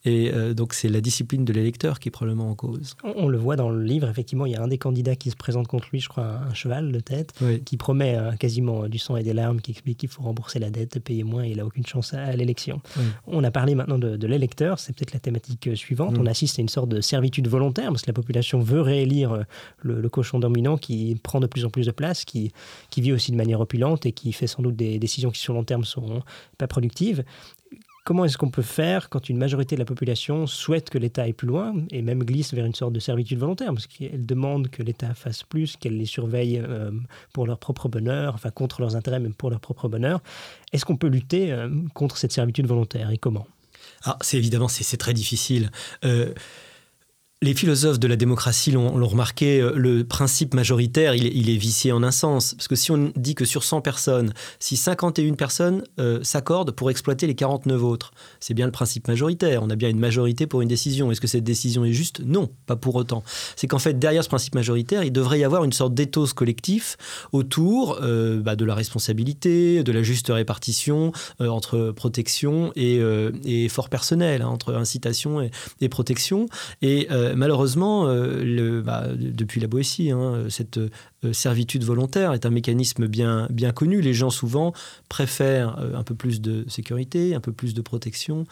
Et 0.05 0.31
euh, 0.33 0.55
donc 0.55 0.75
c'est 0.75 0.89
la 0.89 1.01
discipline 1.01 1.45
de 1.45 1.53
l'électeur 1.53 2.01
qui 2.01 2.09
est 2.09 2.11
probablement 2.11 2.51
en 2.51 2.55
cause. 2.55 2.95
On, 3.05 3.29
le 3.29 3.39
voit 3.39 3.57
dans 3.57 3.71
le 3.71 3.83
livre, 3.83 4.09
effectivement, 4.09 4.47
il 4.47 4.53
y 4.53 4.57
a 4.57 4.63
un 4.63 4.69
des 4.69 4.79
candidats 4.79 5.17
qui 5.17 5.31
se 5.31 5.37
présente 5.37 5.69
contre 5.69 5.89
lui, 5.93 6.01
je 6.01 6.09
crois, 6.09 6.41
un 6.49 6.55
cheval 6.55 6.93
de 6.93 7.01
tête, 7.01 7.35
qui 7.65 7.77
promet 7.77 8.17
euh, 8.17 8.33
quasiment 8.33 8.89
du 8.89 8.99
sang 8.99 9.17
et 9.17 9.23
des 9.23 9.35
larmes, 9.35 9.61
qui 9.61 9.73
explique 9.73 9.99
qu'il 9.99 10.09
faut 10.09 10.23
rembourser 10.23 10.59
la 10.59 10.71
dette, 10.71 10.99
payer 11.01 11.25
moins, 11.25 11.45
et 11.45 11.51
il 11.51 11.59
n'a 11.59 11.67
aucune 11.67 11.87
chance 11.87 12.15
à, 12.15 12.33
l'élection. 12.33 12.81
On 13.27 13.45
a 13.45 13.51
parlé 13.51 13.75
maintenant 13.75 13.99
de, 13.99 14.27
l'électeur, 14.27 14.79
c'est 14.79 14.95
peut-être 14.95 15.13
la 15.13 15.21
thématique 15.21 15.69
euh, 15.69 15.75
suivante. 15.75 16.17
Mm. 16.17 16.21
On 16.21 16.27
assiste 16.27 16.59
à 16.59 16.63
une 16.63 16.69
sorte 16.69 16.89
de 16.89 17.01
servitude 17.01 17.49
volontaire, 17.49 17.89
parce 17.89 18.03
que 18.03 18.11
la 18.11 18.15
population 18.15 18.61
veut 18.61 18.81
réélire 18.81 19.45
le, 19.83 20.09
cochon 20.09 20.39
dominant 20.39 20.79
qui 20.79 21.17
prend 21.23 21.39
de 21.39 21.47
plus 21.47 21.67
en 21.67 21.71
plus 21.71 21.87
de 21.87 21.91
place, 21.91 22.25
qui, 22.25 22.53
qui 22.89 23.03
vit 23.03 23.13
aussi 23.19 23.33
de 23.33 23.37
manière 23.37 23.61
opulente 23.61 24.07
et 24.07 24.13
qui 24.13 24.33
fait 24.33 24.47
sans 24.47 24.63
doute 24.63 24.77
des 24.77 24.99
décisions 24.99 25.31
qui 25.31 25.41
sur 25.41 25.55
long 25.55 25.65
terme 25.65 25.85
seront 25.85 26.23
pas 26.57 26.67
productives. 26.67 27.25
Comment 28.09 28.25
est-ce 28.25 28.39
qu'on 28.39 28.49
peut 28.49 28.63
faire 28.63 29.11
quand 29.11 29.29
une 29.29 29.37
majorité 29.37 29.77
de 29.77 29.81
la 29.81 29.85
population 29.85 30.47
souhaite 30.47 30.89
que 30.89 30.97
l'État 30.97 31.25
aille 31.25 31.35
plus 31.35 31.47
loin 31.47 31.75
et 31.91 32.01
même 32.01 32.25
glisse 32.25 32.55
vers 32.55 32.65
une 32.65 32.75
sorte 32.75 32.95
de 32.95 33.01
servitude 33.01 33.39
volontaire? 33.39 33.75
Parce 33.75 33.87
qu'elle 33.87 34.25
demande 34.25 34.71
que 34.71 34.83
l'État 34.83 35.13
fasse 35.13 35.43
plus, 35.43 35.77
qu'elle 35.77 35.99
les 35.99 36.07
surveille 36.07 36.59
euh, 36.59 36.91
pour 37.35 37.47
leur 37.47 37.59
propre 37.59 37.87
bonheur, 37.91 38.33
enfin 38.35 38.51
contre 38.51 38.81
leurs 38.81 38.97
intérêts, 38.97 39.21
mais 39.21 39.29
pour 39.29 39.51
leur 39.51 39.61
propre 39.61 39.89
bonheur. 39.89 40.23
Est-ce 40.73 40.87
qu'on 40.87 40.97
peut 40.97 41.09
lutter 41.09 41.53
euh, 41.53 41.69
contre 41.93 42.17
cette 42.17 42.33
servitude 42.33 42.67
volontaire 42.67 43.11
et 43.11 43.19
comment? 43.19 43.47
Ah, 44.05 44.17
c'est 44.23 44.39
évidemment 44.39 44.69
c'est 44.69 44.97
très 44.97 45.13
difficile. 45.13 45.71
Euh, 46.07 46.33
les 47.41 47.55
philosophes 47.55 48.01
de 48.01 48.09
la 48.09 48.17
démocratie 48.17 48.73
l'ont 48.73 49.07
remarqué, 49.07 49.61
euh, 49.61 49.73
le 49.77 50.03
principe 50.03 50.55
majoritaire, 50.55 51.15
il, 51.15 51.51
est 51.51 51.57
vicié 51.57 51.93
en 51.93 52.03
un 52.03 52.11
sens. 52.11 52.55
Parce 52.55 52.67
que 52.67 52.75
si 52.75 52.91
on 52.91 53.13
dit 53.15 53.37
que 53.37 53.45
sur 53.45 53.63
100 53.63 53.81
personnes, 53.81 54.33
si 54.59 54.77
51 54.77 55.35
personnes 55.35 55.85
euh, 56.01 56.19
s'accordent 56.25 56.73
pour 56.73 56.91
exploiter 56.91 57.29
les 57.29 57.37
49 57.37 57.85
autres, 57.85 58.11
c'est 58.41 58.55
bien 58.55 58.67
le 58.67 58.73
principe 58.73 59.07
majoritaire. 59.07 59.63
On 59.63 59.71
a 59.71 59.77
bien 59.77 59.89
une 59.89 60.01
majorité 60.01 60.49
pour 60.49 60.63
une 60.63 60.69
décision. 60.69 61.13
Est-ce 61.13 61.21
que 61.21 61.29
cette 61.29 61.45
décision 61.45 61.85
est 61.85 61.93
juste? 61.93 62.23
Non, 62.25 62.51
pas 62.67 62.75
pour 62.75 62.97
autant. 62.97 63.23
C'est 63.55 63.69
qu'en 63.69 63.79
fait, 63.79 63.97
derrière 63.97 64.25
ce 64.25 64.29
principe 64.29 64.57
majoritaire, 64.57 65.05
il 65.05 65.13
devrait 65.13 65.39
y 65.39 65.45
avoir 65.45 65.63
une 65.63 65.73
sorte 65.73 65.95
d'éthos 65.95 66.35
collectif 66.35 66.97
autour 67.31 67.99
euh, 68.03 68.41
bah, 68.41 68.57
de 68.57 68.65
la 68.65 68.75
responsabilité, 68.75 69.85
de 69.85 69.93
la 69.93 70.03
juste 70.03 70.29
répartition 70.29 71.13
entre 71.39 71.93
protection 71.93 72.73
et, 72.75 73.01
effort 73.45 73.89
personnel, 73.89 74.43
hein, 74.43 74.49
entre 74.49 74.75
incitation 74.75 75.41
et, 75.81 75.89
protection. 75.89 76.47
Et 76.83 77.07
malheureusement, 77.35 78.09
euh, 78.09 78.83
bah, 78.83 79.07
depuis 79.17 79.61
la 79.61 79.67
Boétie, 79.67 80.11
hein, 80.11 80.47
cette 80.49 80.79
servitude 81.33 81.85
volontaire 81.85 82.33
est 82.33 82.47
un 82.47 82.51
mécanisme 82.51 83.07
bien, 83.07 83.49
bien 83.51 83.73
connu. 83.73 84.01
Les 84.01 84.15
gens 84.15 84.31
souvent 84.31 84.73
préfèrent 85.09 85.79
un 85.95 86.03
peu 86.03 86.15
plus 86.15 86.41
de 86.41 86.65
sécurité, 86.69 87.35
un 87.35 87.41
peu 87.41 87.53
plus 87.53 87.75
de 87.75 87.81
protection 87.81 88.47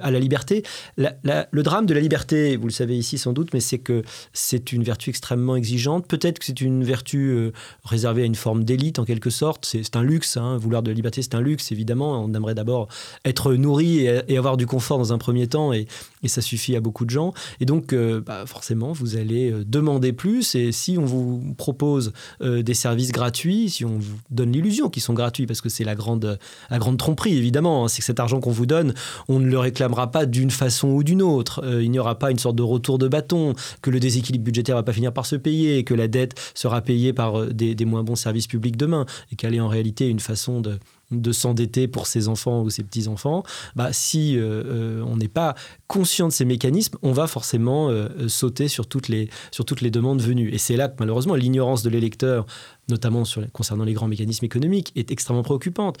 à 0.00 0.10
la 0.10 0.18
liberté. 0.18 0.62
le 0.96 1.62
drame 1.62 1.86
de 1.86 1.94
la 1.94 2.00
liberté, 2.00 2.56
vous 2.56 2.66
le 2.66 2.72
savez 2.72 2.96
ici 2.96 3.18
sans 3.18 3.32
doute, 3.32 3.54
mais 3.54 3.60
c'est 3.60 3.78
que 3.78 4.02
c'est 4.32 4.72
une 4.72 4.82
vertu 4.82 5.10
extrêmement 5.10 5.56
exigeante. 5.56 6.06
Peut-être 6.06 6.38
que 6.38 6.44
c'est 6.44 6.60
une 6.60 6.84
vertu 6.84 7.52
réservée 7.84 8.22
à 8.22 8.26
une 8.26 8.34
forme 8.34 8.64
d'élite 8.64 8.98
en 8.98 9.04
quelque 9.04 9.30
sorte. 9.30 9.64
C'est 9.64 9.96
un 9.96 10.02
luxe. 10.02 10.36
Hein. 10.36 10.56
Vouloir 10.58 10.82
de 10.82 10.90
la 10.90 10.94
liberté, 10.94 11.22
c'est 11.22 11.34
un 11.34 11.40
luxe, 11.40 11.72
évidemment. 11.72 12.22
On 12.22 12.34
aimerait 12.34 12.54
d'abord 12.54 12.88
être 13.24 13.54
nourri 13.54 14.06
et, 14.06 14.36
avoir 14.36 14.56
du 14.56 14.66
confort 14.66 14.98
dans 14.98 15.12
un 15.12 15.18
premier 15.18 15.46
temps, 15.46 15.72
et, 15.72 15.86
ça 16.26 16.42
suffit 16.42 16.76
à 16.76 16.80
beaucoup 16.80 17.04
de 17.04 17.10
gens. 17.10 17.32
Et 17.60 17.64
donc, 17.64 17.94
bah, 17.94 18.44
forcément, 18.46 18.92
vous 18.92 19.16
allez 19.16 19.50
euh, 19.50 19.64
demander 19.66 20.12
plus. 20.12 20.54
Et 20.54 20.72
si 20.72 20.98
on 20.98 21.04
vous 21.04 21.54
propose 21.56 22.09
propose 22.10 22.64
des 22.64 22.74
services 22.74 23.12
gratuits, 23.12 23.70
si 23.70 23.84
on 23.84 23.98
vous 23.98 24.16
donne 24.30 24.52
l'illusion 24.52 24.88
qu'ils 24.88 25.02
sont 25.02 25.14
gratuits, 25.14 25.46
parce 25.46 25.60
que 25.60 25.68
c'est 25.68 25.84
la 25.84 25.94
grande, 25.94 26.38
la 26.70 26.78
grande 26.78 26.98
tromperie, 26.98 27.36
évidemment, 27.36 27.84
hein, 27.84 27.88
c'est 27.88 28.00
que 28.00 28.04
cet 28.04 28.20
argent 28.20 28.40
qu'on 28.40 28.50
vous 28.50 28.66
donne, 28.66 28.94
on 29.28 29.38
ne 29.38 29.46
le 29.46 29.58
réclamera 29.58 30.10
pas 30.10 30.26
d'une 30.26 30.50
façon 30.50 30.88
ou 30.88 31.02
d'une 31.02 31.22
autre. 31.22 31.64
il 31.80 31.90
n'y 31.90 31.98
aura 31.98 32.18
pas 32.18 32.30
une 32.30 32.38
sorte 32.38 32.56
de 32.56 32.62
retour 32.62 32.98
de 32.98 33.08
bâton, 33.08 33.54
que 33.82 33.90
le 33.90 34.00
déséquilibre 34.00 34.44
budgétaire 34.44 34.76
va 34.76 34.82
pas 34.82 34.92
finir 34.92 35.12
par 35.12 35.26
se 35.26 35.36
payer, 35.36 35.84
que 35.84 35.94
la 35.94 36.08
dette 36.08 36.38
sera 36.54 36.80
payée 36.80 37.12
par 37.12 37.46
des, 37.46 37.74
des 37.74 37.84
moins 37.84 38.02
bons 38.02 38.16
services 38.16 38.46
publics 38.46 38.76
demain, 38.76 39.06
et 39.32 39.36
qu'elle 39.36 39.54
est 39.54 39.60
en 39.60 39.68
réalité 39.68 40.08
une 40.08 40.20
façon 40.20 40.60
de 40.60 40.78
de 41.10 41.32
s'endetter 41.32 41.88
pour 41.88 42.06
ses 42.06 42.28
enfants 42.28 42.62
ou 42.62 42.70
ses 42.70 42.82
petits-enfants, 42.82 43.42
bah, 43.74 43.92
si 43.92 44.36
euh, 44.36 44.62
euh, 44.64 45.04
on 45.06 45.16
n'est 45.16 45.28
pas 45.28 45.54
conscient 45.86 46.28
de 46.28 46.32
ces 46.32 46.44
mécanismes, 46.44 46.98
on 47.02 47.12
va 47.12 47.26
forcément 47.26 47.88
euh, 47.88 48.28
sauter 48.28 48.68
sur 48.68 48.86
toutes, 48.86 49.08
les, 49.08 49.28
sur 49.50 49.64
toutes 49.64 49.80
les 49.80 49.90
demandes 49.90 50.22
venues. 50.22 50.50
Et 50.52 50.58
c'est 50.58 50.76
là 50.76 50.88
que 50.88 50.94
malheureusement 51.00 51.34
l'ignorance 51.34 51.82
de 51.82 51.90
l'électeur 51.90 52.46
notamment 52.90 53.22
concernant 53.52 53.84
les 53.84 53.92
grands 53.92 54.08
mécanismes 54.08 54.44
économiques, 54.44 54.92
est 54.96 55.10
extrêmement 55.10 55.42
préoccupante. 55.42 55.98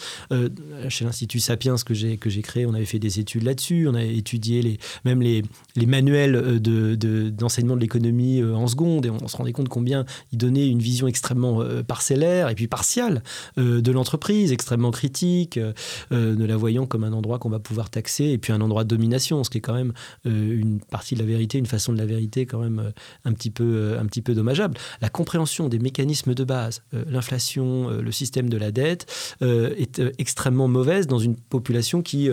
chez 0.88 1.04
l'Institut 1.04 1.40
Sapiens 1.40 1.76
que 1.84 1.94
j'ai 1.94 2.16
que 2.16 2.30
j'ai 2.30 2.42
créé, 2.42 2.66
on 2.66 2.74
avait 2.74 2.84
fait 2.84 2.98
des 2.98 3.20
études 3.20 3.44
là-dessus, 3.44 3.88
on 3.88 3.94
a 3.94 4.04
étudié 4.04 4.62
les, 4.62 4.78
même 5.04 5.22
les, 5.22 5.42
les 5.76 5.86
manuels 5.86 6.60
d'enseignement 6.60 7.74
de, 7.74 7.78
de 7.78 7.82
l'économie 7.82 8.42
en 8.42 8.66
seconde, 8.66 9.06
et 9.06 9.10
on, 9.10 9.28
se 9.28 9.36
rendait 9.36 9.52
compte 9.52 9.68
combien 9.68 10.04
ils 10.32 10.38
donnaient 10.38 10.68
une 10.68 10.80
vision 10.80 11.06
extrêmement 11.06 11.62
parcellaire 11.86 12.48
et 12.48 12.54
puis 12.54 12.66
partiale 12.66 13.22
de 13.56 13.92
l'entreprise, 13.92 14.52
extrêmement 14.52 14.90
critique, 14.90 15.56
euh, 15.56 15.72
euh, 16.12 16.34
ne 16.34 16.44
la 16.44 16.56
voyant 16.56 16.86
comme 16.86 17.04
un 17.04 17.12
endroit 17.12 17.38
qu'on 17.38 17.50
va 17.50 17.58
pouvoir 17.58 17.90
taxer, 17.90 18.24
et 18.24 18.38
puis 18.38 18.52
un 18.52 18.60
endroit 18.60 18.84
de 18.84 18.88
domination, 18.88 19.44
ce 19.44 19.50
qui 19.50 19.58
est 19.58 19.60
quand 19.60 19.74
même 19.74 19.92
euh, 20.26 20.58
une 20.58 20.80
partie 20.80 21.14
de 21.14 21.20
la 21.20 21.26
vérité, 21.26 21.58
une 21.58 21.66
façon 21.66 21.92
de 21.92 21.98
la 21.98 22.06
vérité 22.06 22.46
quand 22.46 22.60
même 22.60 22.92
un, 23.24 23.32
petit 23.32 23.50
peu, 23.50 23.96
un 23.98 24.06
petit 24.06 24.22
peu 24.22 24.34
dommageable. 24.34 24.76
La 25.00 25.08
compréhension 25.08 25.68
des 25.68 25.78
mécanismes 25.78 26.34
de 26.34 26.44
base, 26.44 26.79
l'inflation, 26.92 27.90
le 27.90 28.12
système 28.12 28.48
de 28.48 28.56
la 28.56 28.72
dette, 28.72 29.06
est 29.40 30.00
extrêmement 30.18 30.68
mauvaise 30.68 31.06
dans 31.06 31.18
une 31.18 31.36
population 31.36 32.02
qui, 32.02 32.28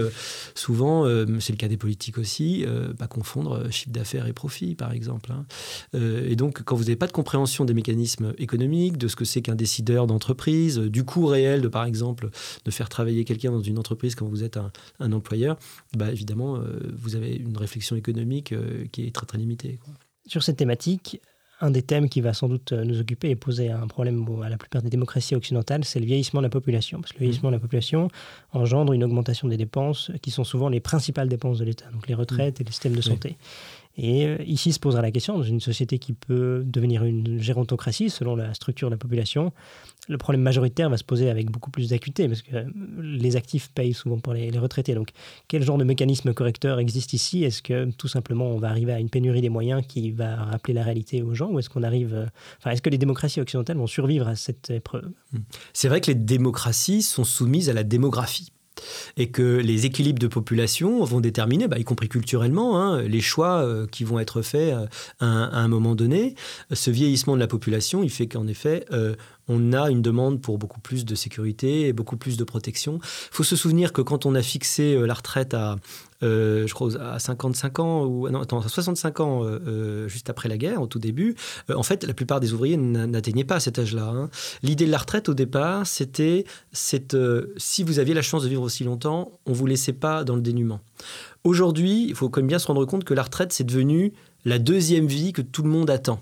souvent, 0.56 1.06
c'est 1.40 1.54
le 1.54 1.58
cas 1.58 1.68
des 1.68 1.78
politiques 1.78 2.18
aussi, 2.18 2.66
va 2.98 3.08
confondre 3.08 3.72
chiffre 3.72 3.92
d'affaires 3.92 4.28
et 4.28 4.34
profit, 4.34 4.76
par 4.76 4.92
exemple. 4.92 5.32
Hein. 5.32 5.46
et 5.94 6.36
donc, 6.36 6.64
quand 6.64 6.76
vous 6.76 6.86
n'avez 6.86 6.96
pas 6.96 7.08
de 7.08 7.12
compréhension 7.12 7.66
des 7.66 7.74
mécanismes 7.74 8.34
économiques, 8.38 8.98
de 8.98 9.08
ce 9.08 9.16
que 9.16 9.26
c'est 9.26 9.42
qu'un 9.42 9.56
décideur 9.56 10.08
d'entreprise, 10.08 10.78
du 10.78 11.04
coût 11.04 11.26
réel 11.26 11.62
de, 11.62 11.68
par 11.68 11.86
exemple, 11.86 12.30
de 12.66 12.72
faire 12.72 12.90
travailler 12.90 13.26
quelqu'un 13.26 13.52
dans 13.52 13.62
une 13.62 13.78
entreprise 13.78 14.16
quand 14.16 14.28
vous 14.28 14.44
êtes 14.44 14.58
un, 15.00 15.12
employeur, 15.12 15.58
bah, 15.96 16.12
évidemment, 16.12 16.58
euh, 16.58 16.80
vous 16.98 17.16
avez 17.16 17.36
une 17.36 17.58
réflexion 17.58 17.96
économique 17.96 18.52
euh, 18.52 18.86
qui 18.92 19.06
est 19.06 19.14
très 19.14 19.26
très 19.26 19.38
limitée. 19.38 19.80
Sur 20.26 20.44
cette 20.44 20.58
thématique, 20.58 21.22
un 21.60 21.72
des 21.72 21.82
thèmes 21.82 22.10
qui 22.10 22.22
va 22.22 22.34
sans 22.34 22.48
doute 22.48 22.72
euh, 22.72 22.84
nous 22.84 23.00
occuper 23.00 23.30
et 23.30 23.36
poser 23.36 23.72
un 23.72 23.88
problème 23.88 24.26
à 24.44 24.50
la 24.50 24.58
plupart 24.58 24.82
des 24.82 24.90
démocraties 24.90 25.36
occidentales, 25.36 25.84
c'est 25.84 26.00
le 26.00 26.06
vieillissement 26.06 26.42
de 26.42 26.46
la 26.46 26.50
population. 26.50 27.02
Parce 27.02 27.14
que 27.14 27.18
le 27.18 27.26
vieillissement 27.26 27.50
de 27.50 27.56
la 27.56 27.60
population 27.60 28.10
engendre 28.54 28.94
une 28.94 29.04
augmentation 29.04 29.48
des 29.48 29.58
dépenses 29.58 30.12
qui 30.22 30.32
sont 30.32 30.44
souvent 30.44 30.70
les 30.70 30.80
principales 30.80 31.30
dépenses 31.30 31.60
de 31.60 31.66
l'État, 31.66 31.86
donc 31.92 32.08
les 32.08 32.14
retraites 32.14 32.62
et 32.62 32.64
les 32.64 32.72
systèmes 32.72 32.96
de 32.96 33.02
santé. 33.02 33.38
Et 33.98 34.28
euh, 34.28 34.38
ici 34.46 34.72
se 34.74 34.80
posera 34.80 35.02
la 35.02 35.12
question, 35.12 35.38
dans 35.38 35.44
une 35.44 35.60
société 35.60 35.98
qui 35.98 36.14
peut 36.14 36.64
devenir 36.66 37.04
une 37.04 37.42
gérontocratie 37.42 38.10
selon 38.10 38.36
la 38.36 38.54
structure 38.54 38.90
de 38.90 38.94
la 38.94 38.98
population, 38.98 39.52
le 40.08 40.18
problème 40.18 40.42
majoritaire 40.42 40.90
va 40.90 40.98
se 40.98 41.04
poser 41.04 41.30
avec 41.30 41.50
beaucoup 41.50 41.72
plus 41.72 41.90
d'acuité, 41.90 42.28
parce 42.28 42.42
que 42.42 42.56
euh, 42.56 42.66
les 43.02 43.36
actifs 43.36 43.70
payent 43.74 43.94
souvent 43.94 44.20
pour 44.20 44.34
les, 44.34 44.58
retraités. 44.58 44.96
Donc 44.96 45.10
quel 45.48 45.64
genre 45.64 45.78
de 45.78 45.84
mécanisme 45.84 46.34
correcteur 46.34 46.80
existe 46.80 47.14
ici? 47.14 47.44
Est-ce 47.44 47.62
que 47.62 47.92
tout 47.92 48.08
simplement 48.08 48.48
on 48.48 48.58
va 48.58 48.70
arriver 48.70 48.94
à 48.94 49.00
une 49.00 49.10
pénurie 49.10 49.42
des 49.42 49.50
moyens 49.50 49.84
qui 49.88 50.12
va 50.12 50.36
rappeler 50.36 50.74
la 50.74 50.84
réalité 50.84 51.22
aux 51.22 51.34
gens 51.34 51.50
Ou 51.52 51.60
est-ce 51.60 51.70
qu'on 51.70 51.84
arrive... 51.84 52.14
Euh, 52.14 52.26
enfin, 52.60 52.72
est-ce 52.72 52.82
que 52.82 52.90
les 52.90 52.98
démocraties 52.98 53.42
occidentales 53.42 53.78
vont 53.78 53.88
survivre 53.88 54.28
à 54.28 54.36
cette 54.36 54.70
épreuve? 54.70 55.10
C'est 55.74 55.90
vrai 55.90 56.02
que 56.02 56.08
les 56.08 56.16
démocraties 56.16 57.02
sont 57.02 57.24
soumises 57.24 57.70
à 57.70 57.74
la 57.74 57.84
démographie 57.84 58.52
et 59.18 59.30
que 59.30 59.58
les 59.58 59.86
équilibres 59.86 60.20
de 60.20 60.28
population 60.28 61.04
vont 61.04 61.20
déterminer, 61.20 61.68
bah, 61.68 61.80
y 61.80 61.84
compris 61.84 62.10
culturellement, 62.10 62.82
hein, 62.82 63.02
les 63.02 63.22
choix 63.22 63.62
euh, 63.62 63.88
qui 63.88 64.04
vont 64.04 64.20
être 64.20 64.42
faits 64.42 64.74
euh, 64.74 64.86
à, 65.20 65.60
un 65.60 65.68
moment 65.68 65.96
donné. 65.96 66.36
Ce 66.72 66.92
vieillissement 66.92 67.36
de 67.36 67.40
la 67.40 67.48
population, 67.48 68.04
il 68.04 68.10
fait 68.10 68.28
qu'en 68.28 68.48
effet, 68.48 68.86
euh, 68.92 69.16
on 69.48 69.74
a 69.74 69.90
une 69.90 70.02
demande 70.02 70.42
pour 70.42 70.58
beaucoup 70.58 70.80
plus 70.80 71.06
de 71.06 71.16
sécurité 71.16 71.88
et 71.88 71.94
beaucoup 71.94 72.18
plus 72.18 72.38
de 72.38 72.44
protection. 72.44 73.00
Il 73.02 73.36
faut 73.36 73.44
se 73.44 73.56
souvenir 73.56 73.94
que 73.94 74.02
quand 74.02 74.26
on 74.26 74.36
a 74.36 74.42
fixé 74.42 74.96
euh, 74.96 75.06
la 75.06 75.14
retraite 75.14 75.54
à, 75.54 75.78
euh, 76.24 76.68
je 76.68 76.74
crois, 76.74 76.96
à 77.00 77.20
55 77.20 77.80
ans, 77.80 78.06
ou 78.06 78.28
attends, 78.28 78.60
à 78.60 78.68
65 78.68 79.20
ans, 79.20 79.42
euh, 79.44 80.08
juste 80.08 80.30
après 80.30 80.50
la 80.50 80.58
guerre, 80.58 80.82
au 80.82 80.88
tout 80.88 81.00
début, 81.00 81.36
en 81.74 81.84
fait, 81.84 82.04
la 82.04 82.14
plupart 82.14 82.40
des 82.40 82.54
ouvriers 82.54 82.78
n'atteignaient 82.78 83.44
pas 83.44 83.60
cet 83.60 83.80
âge-là. 83.80 84.08
Hein. 84.08 84.30
L'idée 84.64 84.86
de 84.86 84.92
la 84.92 84.98
retraite, 84.98 85.30
au 85.30 85.34
départ, 85.34 85.86
c'était 85.88 86.46
si 86.74 87.84
vous 87.84 88.00
aviez 88.00 88.14
la 88.14 88.22
chance 88.22 88.44
de 88.44 88.50
vivre 88.50 88.64
aussi 88.64 88.84
longtemps, 88.84 89.32
on 89.46 89.54
vous 89.54 89.66
laissait 89.66 89.94
pas 89.94 90.24
dans 90.24 90.36
le 90.36 90.42
dénuement. 90.42 90.80
Aujourd'hui, 91.44 92.06
il 92.08 92.16
faut 92.16 92.30
quand 92.30 92.42
même 92.42 92.48
bien 92.48 92.60
se 92.60 92.68
rendre 92.68 92.86
compte 92.86 93.04
que 93.04 93.14
la 93.14 93.24
retraite, 93.24 93.54
c'est 93.54 93.64
devenu 93.64 94.14
la 94.46 94.60
deuxième 94.60 95.08
vie 95.08 95.34
que 95.34 95.42
tout 95.42 95.64
le 95.64 95.70
monde 95.70 95.90
attend. 95.90 96.20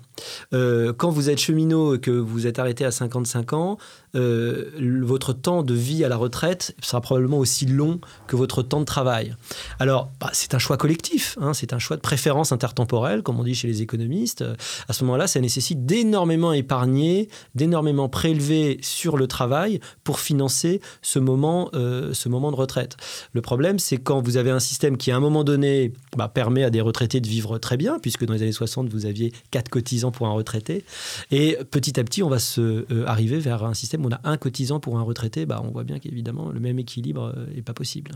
Euh, 0.53 0.93
quand 0.93 1.09
vous 1.09 1.29
êtes 1.29 1.39
cheminot 1.39 1.95
et 1.95 1.99
que 1.99 2.11
vous 2.11 2.47
êtes 2.47 2.59
arrêté 2.59 2.85
à 2.85 2.91
55 2.91 3.53
ans, 3.53 3.77
euh, 4.15 4.71
votre 5.03 5.33
temps 5.33 5.63
de 5.63 5.73
vie 5.73 6.03
à 6.05 6.09
la 6.09 6.15
retraite 6.15 6.75
sera 6.81 7.01
probablement 7.01 7.37
aussi 7.37 7.65
long 7.65 7.99
que 8.27 8.35
votre 8.35 8.63
temps 8.63 8.79
de 8.79 8.85
travail. 8.85 9.35
Alors, 9.79 10.11
bah, 10.21 10.29
c'est 10.33 10.53
un 10.53 10.59
choix 10.59 10.77
collectif, 10.77 11.37
hein, 11.41 11.53
c'est 11.53 11.73
un 11.73 11.79
choix 11.79 11.97
de 11.97 12.01
préférence 12.01 12.51
intertemporelle, 12.51 13.23
comme 13.23 13.39
on 13.39 13.43
dit 13.43 13.55
chez 13.55 13.67
les 13.67 13.81
économistes. 13.81 14.43
À 14.87 14.93
ce 14.93 15.03
moment-là, 15.03 15.27
ça 15.27 15.41
nécessite 15.41 15.85
d'énormément 15.85 16.53
épargner, 16.53 17.29
d'énormément 17.55 18.09
prélever 18.09 18.79
sur 18.81 19.17
le 19.17 19.27
travail 19.27 19.79
pour 20.03 20.19
financer 20.19 20.81
ce 21.01 21.19
moment, 21.19 21.69
euh, 21.73 22.13
ce 22.13 22.29
moment 22.29 22.51
de 22.51 22.55
retraite. 22.55 22.97
Le 23.33 23.41
problème, 23.41 23.79
c'est 23.79 23.97
quand 23.97 24.21
vous 24.21 24.37
avez 24.37 24.51
un 24.51 24.59
système 24.59 24.97
qui, 24.97 25.11
à 25.11 25.17
un 25.17 25.19
moment 25.19 25.43
donné, 25.43 25.91
bah, 26.15 26.27
permet 26.27 26.63
à 26.63 26.69
des 26.69 26.81
retraités 26.81 27.19
de 27.19 27.27
vivre 27.27 27.57
très 27.57 27.77
bien, 27.77 27.99
puisque 27.99 28.25
dans 28.25 28.33
les 28.33 28.43
années 28.43 28.51
60, 28.51 28.89
vous 28.89 29.05
aviez 29.05 29.33
quatre 29.51 29.69
cotisants 29.69 30.04
pour 30.11 30.27
un 30.27 30.33
retraité, 30.33 30.85
et 31.31 31.57
petit 31.71 31.99
à 31.99 32.03
petit, 32.03 32.23
on 32.23 32.29
va 32.29 32.39
se 32.39 32.85
euh, 32.91 33.05
arriver 33.07 33.39
vers 33.39 33.63
un 33.63 33.73
système 33.73 34.05
on 34.05 34.11
a 34.11 34.19
un 34.23 34.37
cotisant 34.37 34.79
pour 34.79 34.97
un 34.97 35.01
retraité, 35.01 35.45
bah, 35.45 35.61
on 35.63 35.71
voit 35.71 35.83
bien 35.83 35.99
qu'évidemment, 35.99 36.49
le 36.49 36.59
même 36.59 36.79
équilibre 36.79 37.33
n'est 37.53 37.59
euh, 37.59 37.63
pas 37.63 37.73
possible. 37.73 38.11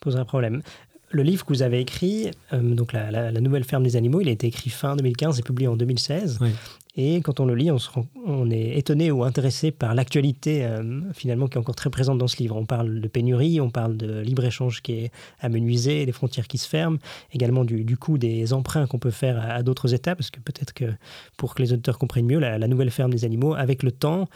Pose 0.00 0.16
un 0.16 0.24
problème. 0.24 0.62
Le 1.10 1.22
livre 1.22 1.44
que 1.44 1.52
vous 1.52 1.62
avez 1.62 1.80
écrit, 1.80 2.30
euh, 2.52 2.74
donc 2.74 2.92
la, 2.92 3.32
nouvelle 3.32 3.64
ferme 3.64 3.82
des 3.82 3.96
animaux, 3.96 4.20
il 4.20 4.28
a 4.28 4.32
été 4.32 4.46
écrit 4.46 4.70
fin 4.70 4.94
2015 4.96 5.38
et 5.38 5.42
publié 5.42 5.68
en 5.68 5.76
2016. 5.76 6.38
Et 7.00 7.20
quand 7.20 7.38
on 7.38 7.44
le 7.44 7.54
lit, 7.54 7.70
on, 8.26 8.50
est 8.50 8.76
étonné 8.76 9.12
ou 9.12 9.22
intéressé 9.22 9.70
par 9.70 9.94
l'actualité 9.94 10.64
euh, 10.64 11.00
finalement 11.12 11.46
qui 11.46 11.54
est 11.54 11.60
encore 11.60 11.76
très 11.76 11.90
présente 11.90 12.18
dans 12.18 12.26
ce 12.26 12.38
livre. 12.38 12.56
On 12.56 12.66
parle 12.66 13.00
de 13.00 13.06
pénurie, 13.06 13.60
on 13.60 13.70
parle 13.70 13.96
de 13.96 14.18
libre-échange 14.18 14.82
qui 14.82 14.94
est 14.94 15.12
amenuisé, 15.38 16.04
les 16.04 16.10
frontières 16.10 16.48
qui 16.48 16.58
se 16.58 16.68
ferment, 16.68 16.98
également 17.32 17.64
du, 17.64 17.96
coût 17.96 18.18
des 18.18 18.52
emprunts 18.52 18.88
qu'on 18.88 18.98
peut 18.98 19.12
faire 19.12 19.40
à, 19.40 19.62
d'autres 19.62 19.94
États, 19.94 20.16
parce 20.16 20.32
que 20.32 20.40
peut-être 20.40 20.72
que 20.72 20.86
pour 21.36 21.54
que 21.54 21.62
les 21.62 21.72
auditeurs 21.72 21.98
comprennent 21.98 22.26
mieux, 22.26 22.40
la, 22.40 22.58
nouvelle 22.66 22.90
ferme 22.90 23.12
des 23.12 23.24
animaux, 23.24 23.54
avec 23.54 23.84
le 23.84 23.92
temps, 23.92 24.28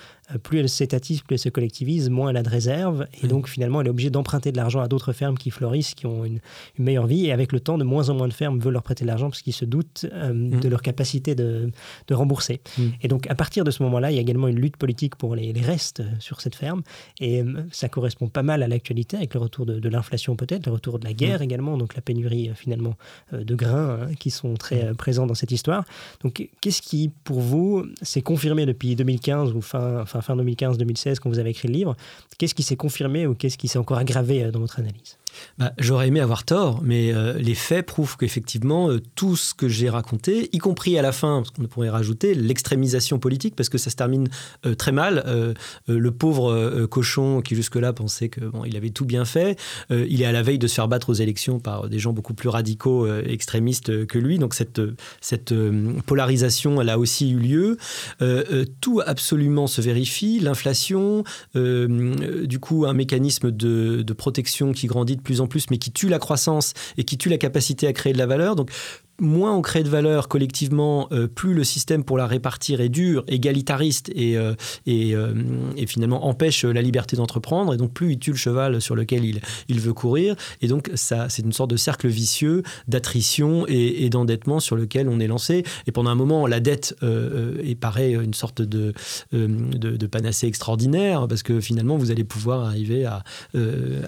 plus 0.42 0.58
elle 0.58 0.68
s'étatise, 0.68 1.22
plus 1.22 1.34
elle 1.34 1.38
se 1.38 1.48
collectivise, 1.48 2.10
moins 2.10 2.30
elle 2.30 2.36
a 2.36 2.42
de 2.42 2.48
réserves, 2.48 3.06
et 3.22 3.26
donc 3.26 3.48
finalement 3.48 3.80
elle 3.80 3.86
est 3.86 3.90
obligée 3.90 4.10
d'emprunter 4.10 4.52
de 4.52 4.56
l'argent 4.56 4.80
à 4.80 4.88
d'autres 4.88 5.12
fermes 5.12 5.36
qui 5.36 5.50
fleurissent, 5.50 5.94
qui 5.94 6.06
ont 6.06 6.24
une, 6.24 6.40
meilleure 6.78 7.06
vie, 7.06 7.26
et 7.26 7.32
avec 7.32 7.52
le 7.52 7.60
temps, 7.60 7.78
de 7.78 7.84
moins 7.84 8.08
en 8.08 8.14
moins 8.14 8.28
de 8.28 8.32
fermes 8.32 8.58
veulent 8.58 8.72
leur 8.72 8.82
prêter 8.82 9.04
de 9.04 9.08
l'argent 9.08 9.28
parce 9.28 9.42
qu'ils 9.42 9.52
se 9.52 9.64
doutent 9.64 10.06
euh, 10.12 10.32
mmh. 10.32 10.60
de 10.60 10.68
leur 10.68 10.82
capacité 10.82 11.34
de 11.34 11.70
rembourser. 12.10 12.60
Mm. 12.78 12.82
Et 13.02 13.08
donc, 13.08 13.30
à 13.30 13.34
partir 13.34 13.64
de 13.64 13.70
ce 13.70 13.82
moment-là, 13.82 14.10
il 14.10 14.14
y 14.14 14.18
a 14.18 14.20
également 14.20 14.48
une 14.48 14.58
lutte 14.58 14.76
politique 14.76 15.16
pour 15.16 15.34
les, 15.34 15.52
restes 15.52 16.02
sur 16.18 16.40
cette 16.40 16.54
ferme. 16.54 16.82
Et 17.20 17.42
euh, 17.42 17.62
ça 17.70 17.88
correspond 17.88 18.28
pas 18.28 18.42
mal 18.42 18.62
à 18.62 18.68
l'actualité, 18.68 19.16
avec 19.16 19.34
le 19.34 19.40
retour 19.40 19.66
de, 19.66 19.88
l'inflation 19.88 20.36
peut-être, 20.36 20.66
le 20.66 20.72
retour 20.72 20.98
de 20.98 21.04
la 21.04 21.12
guerre 21.12 21.40
mm. 21.40 21.44
également, 21.44 21.76
donc 21.76 21.94
la 21.94 22.02
pénurie 22.02 22.48
euh, 22.48 22.54
finalement 22.54 22.94
euh, 23.32 23.44
de 23.44 23.54
grains 23.54 24.00
hein, 24.02 24.14
qui 24.18 24.30
sont 24.30 24.54
très 24.54 24.90
mm. 24.90 24.96
présents 24.96 25.26
dans 25.26 25.34
cette 25.34 25.52
histoire. 25.52 25.84
Donc, 26.22 26.48
qu'est-ce 26.60 26.82
qui, 26.82 27.10
pour 27.24 27.40
vous, 27.40 27.84
s'est 28.02 28.22
confirmé 28.22 28.66
depuis 28.66 28.96
2015 28.96 29.52
ou 29.52 29.60
fin, 29.60 30.04
fin, 30.06 30.20
fin 30.22 30.36
2015-2016 30.36 31.18
quand 31.18 31.28
vous 31.28 31.38
avez 31.38 31.50
écrit 31.50 31.68
le 31.68 31.74
livre. 31.74 31.96
Qu'est-ce 32.38 32.54
qui 32.54 32.62
s'est 32.62 32.76
confirmé 32.76 33.26
ou 33.26 33.34
qu'est-ce 33.34 33.58
qui 33.58 33.68
s'est 33.68 33.78
encore 33.78 33.98
aggravé 33.98 34.50
dans 34.50 34.60
votre 34.60 34.78
analyse? 34.78 35.18
Bah, 35.58 35.72
J'aurais 35.78 36.08
aimé 36.08 36.20
avoir 36.20 36.44
tort, 36.44 36.80
mais 36.82 37.12
euh, 37.12 37.34
les 37.38 37.54
faits 37.54 37.86
prouvent 37.86 38.16
qu'effectivement, 38.16 38.90
euh, 38.90 39.00
tout 39.14 39.36
ce 39.36 39.54
que 39.54 39.68
j'ai 39.68 39.90
raconté, 39.90 40.48
y 40.52 40.58
compris 40.58 40.98
à 40.98 41.02
la 41.02 41.12
fin, 41.12 41.42
parce 41.42 41.50
qu'on 41.50 41.64
pourrait 41.64 41.90
rajouter 41.90 42.34
l'extrémisation 42.34 43.18
politique, 43.18 43.54
parce 43.56 43.68
que 43.68 43.78
ça 43.78 43.90
se 43.90 43.96
termine 43.96 44.28
euh, 44.66 44.74
très 44.74 44.92
mal. 44.92 45.24
le 45.86 46.10
pauvre 46.10 46.86
cochon 46.86 47.40
qui 47.40 47.54
jusque-là 47.54 47.92
pensait 47.92 48.28
que 48.28 48.40
bon, 48.40 48.64
il 48.64 48.76
avait 48.76 48.90
tout 48.90 49.04
bien 49.04 49.24
fait, 49.24 49.58
il 49.90 50.22
est 50.22 50.24
à 50.24 50.32
la 50.32 50.42
veille 50.42 50.58
de 50.58 50.66
se 50.66 50.74
faire 50.74 50.88
battre 50.88 51.10
aux 51.10 51.14
élections 51.14 51.60
par 51.60 51.88
des 51.88 51.98
gens 51.98 52.12
beaucoup 52.12 52.34
plus 52.34 52.48
radicaux, 52.48 53.06
extrémistes 53.22 54.06
que 54.06 54.18
lui. 54.18 54.38
Donc 54.38 54.54
cette, 54.54 54.80
cette 55.20 55.54
polarisation, 56.06 56.80
elle 56.80 56.90
a 56.90 56.98
aussi 56.98 57.30
eu 57.30 57.38
lieu. 57.38 57.76
tout 58.80 59.00
absolument 59.04 59.66
se 59.66 59.80
vérifie. 59.80 60.40
L'inflation, 60.40 61.24
du 61.54 62.58
coup, 62.60 62.86
un 62.86 62.94
mécanisme 62.94 63.50
de 63.50 64.12
protection 64.12 64.72
qui 64.72 64.86
grandit 64.86 65.16
plus 65.22 65.40
en 65.40 65.46
plus, 65.46 65.70
mais 65.70 65.78
qui 65.78 65.92
tue 65.92 66.08
la 66.08 66.18
croissance 66.18 66.74
et 66.96 67.04
qui 67.04 67.18
tue 67.18 67.28
la 67.28 67.38
capacité 67.38 67.86
à 67.86 67.92
créer 67.92 68.12
de 68.12 68.18
la 68.18 68.26
valeur. 68.26 68.56
Donc 68.56 68.70
moins 69.22 69.54
on 69.54 69.62
crée 69.62 69.82
de 69.82 69.88
valeur 69.88 70.28
collectivement, 70.28 71.08
euh, 71.12 71.28
plus 71.28 71.54
le 71.54 71.64
système 71.64 72.04
pour 72.04 72.18
la 72.18 72.26
répartir 72.26 72.80
est 72.80 72.88
dur, 72.88 73.24
égalitariste 73.28 74.10
et, 74.14 74.36
euh, 74.36 74.54
euh, 74.88 75.34
et, 75.76 75.86
finalement 75.86 76.26
empêche 76.26 76.64
la 76.64 76.82
liberté 76.82 77.16
d'entreprendre. 77.16 77.72
Et 77.72 77.76
donc 77.76 77.92
plus 77.92 78.12
il 78.12 78.18
tue 78.18 78.32
le 78.32 78.36
cheval 78.36 78.80
sur 78.80 78.96
lequel 78.96 79.24
il, 79.24 79.40
il 79.68 79.80
veut 79.80 79.94
courir. 79.94 80.34
Et 80.60 80.68
donc 80.68 80.90
ça, 80.94 81.28
c'est 81.28 81.42
une 81.42 81.52
sorte 81.52 81.70
de 81.70 81.76
cercle 81.76 82.08
vicieux 82.08 82.62
d'attrition 82.88 83.64
et, 83.68 84.04
et 84.04 84.10
d'endettement 84.10 84.60
sur 84.60 84.76
lequel 84.76 85.08
on 85.08 85.20
est 85.20 85.26
lancé. 85.28 85.64
Et 85.86 85.92
pendant 85.92 86.10
un 86.10 86.14
moment, 86.16 86.46
la 86.46 86.60
dette 86.60 86.96
est 87.02 87.78
paraît 87.78 88.12
une 88.12 88.34
sorte 88.34 88.62
de, 88.62 88.92
de, 89.32 89.76
de, 89.76 90.06
panacée 90.06 90.46
extraordinaire 90.46 91.26
parce 91.28 91.42
que 91.42 91.60
finalement, 91.60 91.96
vous 91.96 92.10
allez 92.10 92.24
pouvoir 92.24 92.64
arriver 92.64 93.04
à 93.04 93.22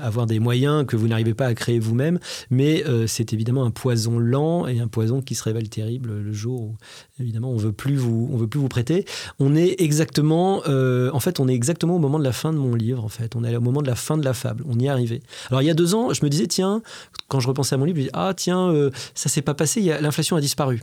avoir 0.00 0.26
des 0.26 0.38
moyens 0.38 0.84
que 0.86 0.96
vous 0.96 1.08
n'arrivez 1.08 1.34
pas 1.34 1.46
à 1.46 1.54
créer 1.54 1.78
vous-même. 1.78 2.18
Mais 2.50 2.84
c'est 3.06 3.32
évidemment 3.32 3.64
un 3.64 3.70
poison 3.70 4.18
lent 4.18 4.66
et 4.66 4.80
un 4.80 4.88
poison 4.88 5.03
qui 5.22 5.34
se 5.34 5.42
révèle 5.44 5.68
terrible 5.68 6.12
le 6.20 6.32
jour 6.32 6.62
où, 6.62 6.76
évidemment, 7.20 7.50
on 7.50 7.56
veut 7.56 7.72
plus 7.72 7.96
vous, 7.96 8.28
on 8.32 8.36
veut 8.36 8.46
plus 8.46 8.60
vous 8.60 8.68
prêter. 8.68 9.04
On 9.38 9.56
est 9.56 9.80
exactement, 9.80 10.62
euh, 10.68 11.10
en 11.12 11.20
fait, 11.20 11.40
on 11.40 11.48
est 11.48 11.54
exactement 11.54 11.96
au 11.96 11.98
moment 11.98 12.18
de 12.18 12.24
la 12.24 12.32
fin 12.32 12.52
de 12.52 12.58
mon 12.58 12.74
livre. 12.74 13.04
En 13.04 13.08
fait, 13.08 13.36
on 13.36 13.44
est 13.44 13.56
au 13.56 13.60
moment 13.60 13.82
de 13.82 13.86
la 13.86 13.94
fin 13.94 14.16
de 14.16 14.24
la 14.24 14.34
fable. 14.34 14.64
On 14.68 14.78
y 14.78 14.86
est. 14.86 15.22
Alors, 15.50 15.62
il 15.62 15.66
y 15.66 15.70
a 15.70 15.74
deux 15.74 15.94
ans, 15.94 16.12
je 16.12 16.24
me 16.24 16.30
disais, 16.30 16.46
tiens, 16.46 16.82
quand 17.28 17.40
je 17.40 17.48
repensais 17.48 17.74
à 17.74 17.78
mon 17.78 17.84
livre, 17.84 17.96
je 17.96 18.02
disais, 18.02 18.12
ah 18.14 18.32
tiens, 18.36 18.68
euh, 18.70 18.90
ça 19.14 19.28
s'est 19.28 19.42
pas 19.42 19.54
passé. 19.54 19.80
L'inflation 20.00 20.36
a 20.36 20.40
disparu. 20.40 20.82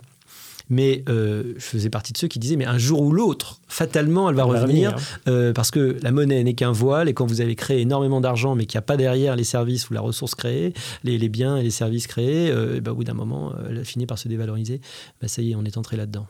Mais 0.72 1.04
euh, 1.10 1.54
je 1.58 1.63
faisais 1.63 1.90
partie 1.90 2.13
de 2.13 2.18
ceux 2.18 2.30
qui 2.30 2.40
disaient, 2.40 2.56
mais 2.56 2.66
un 2.66 2.78
jour 2.78 3.01
ou 3.01 3.12
l'autre, 3.12 3.60
fatalement, 3.68 4.30
elle 4.30 4.38
va 4.38 4.46
revenir, 4.46 4.96
euh, 5.28 5.51
parce 5.51 5.70
que 5.70 5.98
la 6.01 6.12
monnaie 6.12 6.44
n'est 6.44 6.54
qu'un 6.54 6.72
voile, 6.72 7.10
et 7.10 7.13
quand 7.13 7.25
vous 7.25 7.42
avez 7.42 7.56
créé 7.56 7.82
énormément 7.82 8.22
d'argent, 8.22 8.56
mais 8.56 8.66
qu'il 8.66 8.78
n'y 8.78 8.84
a 8.84 8.84
pas 8.84 8.96
derrière 8.96 9.36
les 9.36 9.44
services 9.44 9.90
ou 9.90 9.94
la 9.94 10.01
ressource 10.01 10.34
créée, 10.34 10.74
les, 11.04 11.18
les 11.18 11.30
biens 11.30 11.58
et 11.58 11.63
les 11.63 11.72
services 11.72 12.08
créés, 12.08 12.50
euh, 12.50 12.80
bah, 12.80 12.94
au 12.94 12.96
bout 12.96 13.04
d'un 13.04 13.13
moment, 13.13 13.54
elle 13.70 13.80
a 13.80 13.84
fini 13.84 14.06
par 14.06 14.18
se 14.18 14.30
dévaloriser. 14.30 14.80
Bah, 15.22 15.28
ça 15.28 15.42
y 15.42 15.51
est, 15.51 15.56
on 15.56 15.66
est 15.66 15.78
entré 15.78 15.98
là-dedans. 15.98 16.25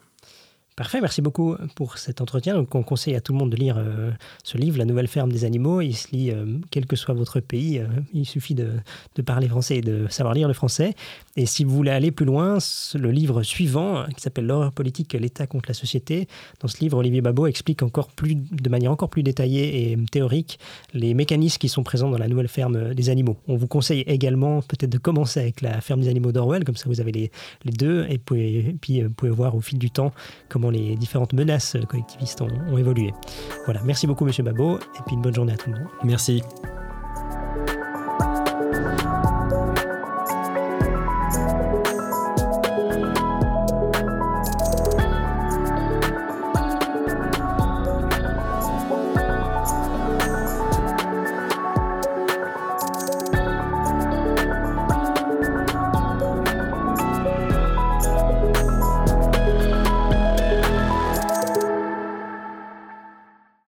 Parfait, 0.78 1.02
merci 1.02 1.22
beaucoup 1.22 1.58
pour 1.76 1.98
cet 1.98 2.22
entretien. 2.22 2.54
Donc, 2.54 2.74
on 2.76 2.82
conseille 2.82 3.16
à 3.16 3.22
tout 3.22 3.34
le 3.34 3.38
monde 3.40 3.50
de 3.50 3.58
lire 3.58 3.76
euh, 3.78 4.10
ce 4.42 4.58
livre, 4.58 4.78
La 4.78 4.86
nouvelle 4.86 5.10
ferme 5.10 5.30
des 5.30 5.44
animaux. 5.44 5.82
Il 5.82 5.94
se 5.94 6.08
lit 6.16 6.32
euh, 6.32 6.46
quel 6.72 6.86
que 6.86 6.96
soit 6.96 7.14
votre 7.14 7.42
pays. 7.42 7.80
Euh, 7.80 7.88
il 8.14 8.26
suffit 8.26 8.56
de, 8.56 8.70
de, 9.16 9.22
parler 9.22 9.50
français 9.50 9.78
et 9.78 9.82
de 9.82 10.08
savoir 10.10 10.34
lire 10.34 10.48
le 10.48 10.54
français. 10.54 10.96
Et 11.36 11.46
si 11.46 11.66
vous 11.66 11.76
voulez 11.76 11.92
aller 11.92 12.12
plus 12.12 12.26
loin, 12.26 12.58
le 12.96 13.12
livre 13.12 13.44
suivant, 13.44 14.06
qui 14.16 14.22
s'appelle 14.22 14.46
L'horreur 14.46 14.72
politique, 14.72 15.12
l'État 15.14 15.46
contre 15.46 15.68
la 15.68 15.74
société, 15.74 16.30
dans 16.62 16.70
ce 16.70 16.80
livre, 16.80 17.00
Olivier 17.00 17.20
Babot 17.20 17.48
explique 17.48 17.84
encore 17.84 18.08
plus, 18.08 18.36
de 18.36 18.70
manière 18.70 18.94
encore 18.94 19.10
plus 19.10 19.24
détaillée 19.24 19.92
et 19.92 19.98
théorique 20.10 20.58
les 20.94 21.14
mécanismes 21.14 21.58
qui 21.58 21.68
sont 21.68 21.84
présents 21.84 22.10
dans 22.10 22.18
la 22.18 22.30
nouvelle 22.30 22.48
ferme 22.48 22.94
des 22.94 23.10
animaux. 23.10 23.36
On 23.50 23.58
vous 23.58 23.68
conseille 23.68 24.02
également 24.08 24.62
peut-être 24.62 24.90
de 24.90 24.98
commencer 24.98 25.42
avec 25.42 25.60
la 25.60 25.82
ferme 25.82 26.00
des 26.00 26.08
animaux 26.08 26.32
d'Orwell, 26.32 26.64
comme 26.64 26.78
ça 26.78 26.86
vous 26.88 27.02
avez 27.02 27.12
les, 27.12 27.32
les 27.66 27.74
deux, 27.74 28.06
et, 28.10 28.22
et 28.36 28.76
puis 28.80 29.02
vous 29.02 29.10
pouvez 29.10 29.32
voir 29.32 29.54
au 29.54 29.62
fil 29.62 29.78
du 29.78 29.92
temps 29.92 30.14
les 30.70 30.96
différentes 30.96 31.34
menaces 31.34 31.78
collectivistes 31.90 32.42
ont, 32.42 32.50
ont 32.70 32.78
évolué. 32.78 33.14
Voilà, 33.66 33.82
merci 33.84 34.08
beaucoup 34.08 34.26
Monsieur 34.26 34.44
Babot, 34.44 34.78
et 34.78 35.02
puis 35.06 35.16
une 35.16 35.22
bonne 35.22 35.36
journée 35.36 35.54
à 35.54 35.58
tout 35.58 35.72
le 35.72 35.78
monde. 35.78 35.88
Merci. 36.04 36.42